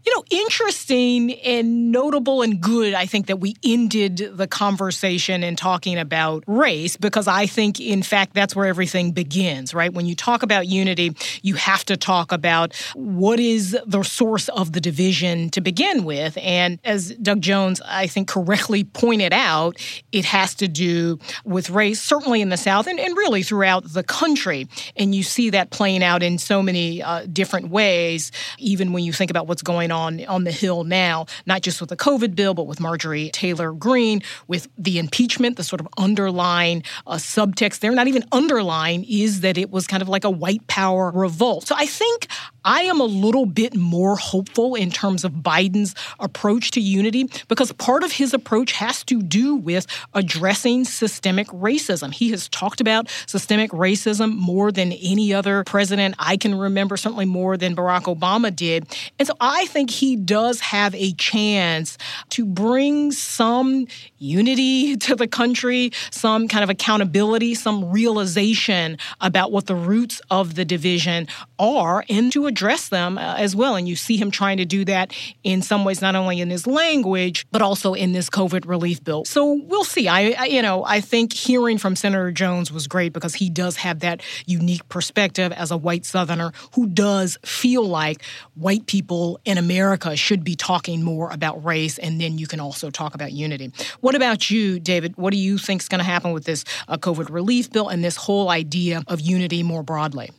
You 0.06 0.14
know, 0.14 0.24
interesting 0.30 1.34
and 1.40 1.92
notable 1.92 2.44
and 2.44 2.62
good, 2.62 2.94
I 2.94 3.08
think, 3.08 3.26
that 3.26 3.38
we 3.38 3.56
ended 3.64 4.18
the 4.34 4.46
conversation 4.46 5.44
in 5.44 5.56
talking 5.56 5.98
about 5.98 6.44
race, 6.46 6.96
because 6.96 7.28
I 7.28 7.48
think, 7.48 7.80
in 7.80 8.04
fact, 8.04 8.36
that's 8.36 8.56
where 8.56 8.68
everything 8.68 9.14
begins, 9.14 9.74
right? 9.74 9.92
When 9.92 10.06
you 10.06 10.14
talk 10.14 10.44
about 10.44 10.68
unity, 10.68 11.16
you 11.42 11.56
have 11.56 11.84
to 11.86 11.98
talk 11.98 12.32
about 12.32 12.76
what 12.94 13.40
is 13.40 13.76
the 13.88 14.04
source 14.04 14.48
of 14.50 14.74
the 14.74 14.80
division 14.80 15.50
to 15.50 15.62
begin 15.62 16.04
with. 16.04 16.38
And 16.40 16.80
as 16.84 17.10
Doug 17.16 17.42
Jones, 17.42 17.82
I 17.84 18.06
think, 18.06 18.28
correctly 18.28 18.84
pointed 18.84 19.34
out, 19.34 19.78
it 20.12 20.26
has 20.26 20.54
to 20.56 20.68
do 20.68 21.18
with 21.46 21.72
race, 21.72 22.00
certainly 22.00 22.42
in 22.42 22.50
the 22.50 22.58
South 22.58 22.86
and, 22.86 23.00
and 23.00 23.18
really 23.18 23.42
throughout 23.42 23.92
the 23.92 24.04
country. 24.04 24.68
And 24.96 25.16
you 25.16 25.24
see 25.24 25.50
that 25.50 25.72
playing 25.72 26.04
out 26.04 26.22
in 26.22 26.38
so 26.38 26.62
many 26.62 27.02
uh, 27.02 27.26
different 27.26 27.70
ways, 27.70 28.32
even 28.60 28.94
when 28.94 29.04
you 29.04 29.12
think 29.12 29.32
about 29.32 29.48
what's 29.48 29.64
going 29.64 29.90
on 29.90 29.95
on 29.96 30.24
on 30.26 30.44
the 30.44 30.52
Hill 30.52 30.84
now, 30.84 31.26
not 31.46 31.62
just 31.62 31.80
with 31.80 31.90
the 31.90 31.98
COVID 31.98 32.36
bill, 32.36 32.54
but 32.54 32.68
with 32.68 32.80
Marjorie 32.80 33.30
Taylor 33.32 33.72
Greene, 33.72 34.22
with 34.48 34.68
the 34.78 35.00
impeachment, 35.00 35.58
the 35.58 35.64
sort 35.64 35.82
of 35.82 35.88
underlying 35.98 36.84
uh, 37.08 37.16
subtext 37.16 37.80
there, 37.80 37.92
not 37.92 38.08
even 38.08 38.24
underlying, 38.32 39.06
is 39.06 39.42
that 39.42 39.58
it 39.58 39.72
was 39.72 39.88
kind 39.88 40.04
of 40.04 40.10
like 40.10 40.24
a 40.24 40.30
white 40.30 40.66
power 40.68 41.12
revolt. 41.12 41.68
So 41.68 41.76
I 41.78 41.86
think 41.86 42.28
I 42.66 42.82
am 42.82 43.00
a 43.00 43.06
little 43.06 43.46
bit 43.46 43.76
more 43.76 44.16
hopeful 44.16 44.74
in 44.74 44.90
terms 44.90 45.24
of 45.24 45.34
Biden's 45.34 45.94
approach 46.20 46.72
to 46.72 46.82
unity 46.82 47.30
because 47.48 47.72
part 47.74 48.04
of 48.04 48.12
his 48.12 48.34
approach 48.34 48.72
has 48.72 49.04
to 49.04 49.22
do 49.22 49.56
with 49.56 49.86
addressing 50.16 50.84
systemic 50.84 51.48
racism. 51.50 52.12
He 52.12 52.32
has 52.32 52.50
talked 52.50 52.82
about 52.82 53.08
systemic 53.28 53.70
racism 53.70 54.36
more 54.36 54.72
than 54.72 54.92
any 54.94 55.32
other 55.32 55.64
president 55.64 56.16
I 56.18 56.38
can 56.38 56.56
remember, 56.56 56.98
certainly 56.98 57.26
more 57.26 57.56
than 57.56 57.76
Barack 57.76 58.14
Obama 58.14 58.54
did. 58.54 58.88
And 59.20 59.28
so 59.28 59.36
I 59.40 59.68
think 59.68 59.92
he 59.92 60.16
does 60.16 60.60
have 60.62 60.96
a 60.96 61.14
chance 61.14 62.00
to 62.30 62.48
bring 62.48 63.12
some 63.12 63.86
unity 64.18 64.98
to 65.06 65.16
the 65.16 65.28
country, 65.28 65.92
some 66.10 66.48
kind 66.48 66.64
of 66.64 66.72
accountability, 66.72 67.54
some 67.54 67.92
realization 67.92 68.98
about 69.22 69.52
what 69.52 69.68
the 69.68 69.76
roots 69.76 70.20
of 70.32 70.56
the 70.56 70.66
division 70.66 71.28
are, 71.60 72.04
and 72.10 72.32
to 72.32 72.48
address 72.48 72.55
them 72.90 73.18
uh, 73.18 73.36
as 73.38 73.56
well. 73.56 73.76
And 73.76 73.88
you 73.88 73.96
see 73.96 74.18
him 74.18 74.32
trying 74.32 74.58
to 74.58 74.66
do 74.66 74.86
that 74.86 75.14
in 75.44 75.62
some 75.62 75.86
ways, 75.86 76.02
not 76.02 76.16
only 76.16 76.40
in 76.40 76.50
his 76.50 76.66
language, 76.66 77.46
but 77.52 77.62
also 77.62 77.94
in 77.94 78.12
this 78.12 78.30
COVID 78.30 78.68
relief 78.68 79.04
bill. 79.04 79.26
So 79.26 79.62
we'll 79.66 79.84
see. 79.84 80.08
I, 80.08 80.36
I, 80.38 80.46
you 80.46 80.62
know, 80.62 80.84
I 80.86 81.02
think 81.02 81.34
hearing 81.34 81.78
from 81.78 81.96
Senator 81.96 82.32
Jones 82.32 82.72
was 82.72 82.88
great 82.88 83.14
because 83.14 83.36
he 83.36 83.50
does 83.50 83.78
have 83.78 84.00
that 84.00 84.22
unique 84.46 84.88
perspective 84.90 85.52
as 85.52 85.72
a 85.72 85.78
white 85.78 86.06
Southerner 86.06 86.52
who 86.74 86.88
does 86.88 87.38
feel 87.44 87.86
like 87.86 88.24
white 88.56 88.86
people 88.88 89.40
in 89.46 89.58
America 89.58 90.16
should 90.16 90.44
be 90.44 90.56
talking 90.56 91.04
more 91.04 91.30
about 91.32 91.64
race, 91.64 91.98
and 91.98 92.20
then 92.20 92.38
you 92.38 92.48
can 92.48 92.60
also 92.60 92.90
talk 92.90 93.16
about 93.16 93.32
unity. 93.32 93.72
What 94.02 94.16
about 94.16 94.50
you, 94.50 94.80
David? 94.80 95.18
What 95.18 95.32
do 95.32 95.38
you 95.38 95.58
think 95.58 95.82
is 95.82 95.88
going 95.88 96.00
to 96.00 96.06
happen 96.06 96.32
with 96.32 96.46
this 96.46 96.64
uh, 96.88 96.98
COVID 96.98 97.30
relief 97.30 97.72
bill 97.72 97.90
and 97.90 98.04
this 98.04 98.16
whole 98.16 98.50
idea 98.50 99.04
of 99.08 99.22
unity 99.22 99.64
more 99.64 99.84
broadly? 99.84 100.32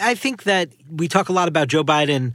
I 0.00 0.14
think 0.14 0.44
that 0.44 0.70
we 0.90 1.08
talk 1.08 1.28
a 1.28 1.32
lot 1.32 1.48
about 1.48 1.68
Joe 1.68 1.84
Biden 1.84 2.34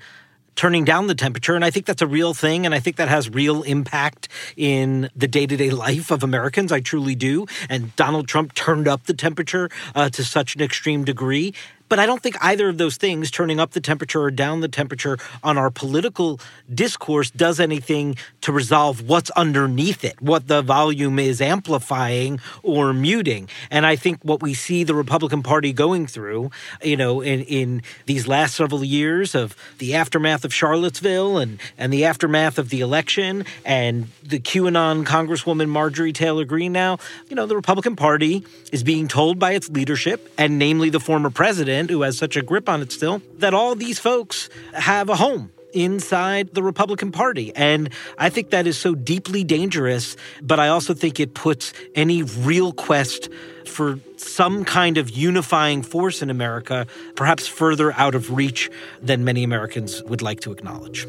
turning 0.55 0.83
down 0.83 1.07
the 1.07 1.15
temperature. 1.15 1.55
And 1.55 1.63
I 1.63 1.71
think 1.71 1.85
that's 1.85 2.01
a 2.01 2.07
real 2.07 2.33
thing. 2.33 2.65
And 2.65 2.75
I 2.75 2.79
think 2.79 2.97
that 2.97 3.07
has 3.07 3.29
real 3.29 3.63
impact 3.63 4.27
in 4.57 5.09
the 5.15 5.27
day 5.27 5.47
to 5.47 5.55
day 5.55 5.69
life 5.71 6.11
of 6.11 6.23
Americans. 6.23 6.71
I 6.71 6.81
truly 6.81 7.15
do. 7.15 7.45
And 7.69 7.95
Donald 7.95 8.27
Trump 8.27 8.53
turned 8.53 8.87
up 8.87 9.05
the 9.05 9.13
temperature 9.13 9.69
uh, 9.95 10.09
to 10.09 10.23
such 10.23 10.55
an 10.55 10.61
extreme 10.61 11.03
degree. 11.03 11.53
But 11.91 11.99
I 11.99 12.05
don't 12.05 12.23
think 12.23 12.37
either 12.41 12.69
of 12.69 12.77
those 12.77 12.95
things, 12.95 13.29
turning 13.29 13.59
up 13.59 13.71
the 13.71 13.81
temperature 13.81 14.21
or 14.21 14.31
down 14.31 14.61
the 14.61 14.69
temperature 14.69 15.17
on 15.43 15.57
our 15.57 15.69
political 15.69 16.39
discourse, 16.73 17.29
does 17.29 17.59
anything 17.59 18.15
to 18.39 18.53
resolve 18.53 19.09
what's 19.09 19.29
underneath 19.31 20.05
it, 20.05 20.21
what 20.21 20.47
the 20.47 20.61
volume 20.61 21.19
is 21.19 21.41
amplifying 21.41 22.39
or 22.63 22.93
muting. 22.93 23.49
And 23.69 23.85
I 23.85 23.97
think 23.97 24.23
what 24.23 24.41
we 24.41 24.53
see 24.53 24.85
the 24.85 24.95
Republican 24.95 25.43
Party 25.43 25.73
going 25.73 26.07
through, 26.07 26.51
you 26.81 26.95
know, 26.95 27.19
in, 27.19 27.41
in 27.41 27.81
these 28.05 28.25
last 28.25 28.55
several 28.55 28.85
years 28.85 29.35
of 29.35 29.53
the 29.79 29.93
aftermath 29.93 30.45
of 30.45 30.53
Charlottesville 30.53 31.39
and, 31.39 31.59
and 31.77 31.91
the 31.91 32.05
aftermath 32.05 32.57
of 32.57 32.69
the 32.69 32.79
election 32.79 33.43
and 33.65 34.07
the 34.23 34.39
QAnon 34.39 35.03
Congresswoman 35.03 35.67
Marjorie 35.67 36.13
Taylor 36.13 36.45
Greene 36.45 36.71
now, 36.71 36.99
you 37.27 37.35
know, 37.35 37.45
the 37.45 37.55
Republican 37.57 37.97
Party 37.97 38.45
is 38.71 38.81
being 38.81 39.09
told 39.09 39.39
by 39.39 39.51
its 39.51 39.69
leadership, 39.69 40.31
and 40.37 40.57
namely 40.57 40.89
the 40.89 41.01
former 41.01 41.29
president, 41.29 41.80
who 41.89 42.01
has 42.03 42.17
such 42.17 42.35
a 42.35 42.41
grip 42.41 42.69
on 42.69 42.81
it 42.81 42.91
still, 42.91 43.21
that 43.37 43.53
all 43.53 43.75
these 43.75 43.99
folks 43.99 44.49
have 44.73 45.09
a 45.09 45.15
home 45.15 45.51
inside 45.73 46.53
the 46.53 46.63
Republican 46.63 47.11
Party. 47.11 47.55
And 47.55 47.89
I 48.17 48.29
think 48.29 48.49
that 48.49 48.67
is 48.67 48.77
so 48.77 48.95
deeply 48.95 49.43
dangerous, 49.43 50.15
but 50.41 50.59
I 50.59 50.67
also 50.67 50.93
think 50.93 51.19
it 51.19 51.33
puts 51.33 51.73
any 51.95 52.23
real 52.23 52.73
quest 52.73 53.29
for 53.65 53.99
some 54.17 54.65
kind 54.65 54.97
of 54.97 55.09
unifying 55.09 55.81
force 55.81 56.21
in 56.21 56.29
America 56.29 56.87
perhaps 57.15 57.47
further 57.47 57.93
out 57.93 58.15
of 58.15 58.31
reach 58.31 58.69
than 59.01 59.23
many 59.23 59.43
Americans 59.43 60.03
would 60.03 60.21
like 60.21 60.41
to 60.41 60.51
acknowledge. 60.51 61.07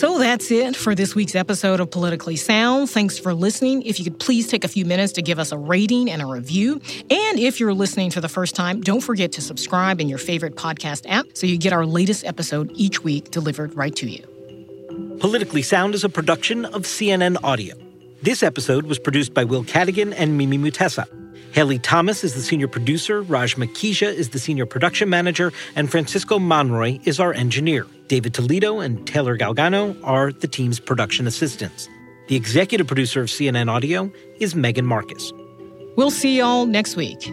So 0.00 0.18
that's 0.18 0.50
it 0.50 0.76
for 0.76 0.94
this 0.94 1.14
week's 1.14 1.34
episode 1.34 1.78
of 1.78 1.90
Politically 1.90 2.36
Sound. 2.36 2.88
Thanks 2.88 3.18
for 3.18 3.34
listening. 3.34 3.82
If 3.82 3.98
you 3.98 4.04
could 4.06 4.18
please 4.18 4.48
take 4.48 4.64
a 4.64 4.68
few 4.68 4.86
minutes 4.86 5.12
to 5.12 5.20
give 5.20 5.38
us 5.38 5.52
a 5.52 5.58
rating 5.58 6.10
and 6.10 6.22
a 6.22 6.26
review. 6.26 6.80
And 7.10 7.38
if 7.38 7.60
you're 7.60 7.74
listening 7.74 8.10
for 8.10 8.22
the 8.22 8.28
first 8.30 8.54
time, 8.54 8.80
don't 8.80 9.02
forget 9.02 9.30
to 9.32 9.42
subscribe 9.42 10.00
in 10.00 10.08
your 10.08 10.16
favorite 10.16 10.56
podcast 10.56 11.04
app 11.06 11.26
so 11.34 11.46
you 11.46 11.58
get 11.58 11.74
our 11.74 11.84
latest 11.84 12.24
episode 12.24 12.72
each 12.76 13.04
week 13.04 13.30
delivered 13.30 13.76
right 13.76 13.94
to 13.96 14.08
you. 14.08 14.24
Politically 15.20 15.60
Sound 15.60 15.94
is 15.94 16.02
a 16.02 16.08
production 16.08 16.64
of 16.64 16.84
CNN 16.84 17.36
Audio. 17.44 17.76
This 18.22 18.42
episode 18.42 18.86
was 18.86 18.98
produced 18.98 19.34
by 19.34 19.44
Will 19.44 19.64
Cadigan 19.64 20.14
and 20.16 20.38
Mimi 20.38 20.56
Mutesa. 20.56 21.19
Haley 21.52 21.80
Thomas 21.80 22.22
is 22.22 22.34
the 22.34 22.42
senior 22.42 22.68
producer, 22.68 23.22
Raj 23.22 23.56
Makhija 23.56 24.12
is 24.12 24.30
the 24.30 24.38
senior 24.38 24.66
production 24.66 25.08
manager, 25.08 25.52
and 25.74 25.90
Francisco 25.90 26.38
Monroy 26.38 27.00
is 27.04 27.18
our 27.18 27.32
engineer. 27.34 27.86
David 28.06 28.34
Toledo 28.34 28.78
and 28.78 29.04
Taylor 29.06 29.36
Galgano 29.36 29.98
are 30.04 30.30
the 30.32 30.46
team's 30.46 30.78
production 30.78 31.26
assistants. 31.26 31.88
The 32.28 32.36
executive 32.36 32.86
producer 32.86 33.22
of 33.22 33.28
CNN 33.28 33.68
Audio 33.68 34.12
is 34.38 34.54
Megan 34.54 34.86
Marcus. 34.86 35.32
We'll 35.96 36.12
see 36.12 36.38
y'all 36.38 36.66
next 36.66 36.94
week. 36.94 37.32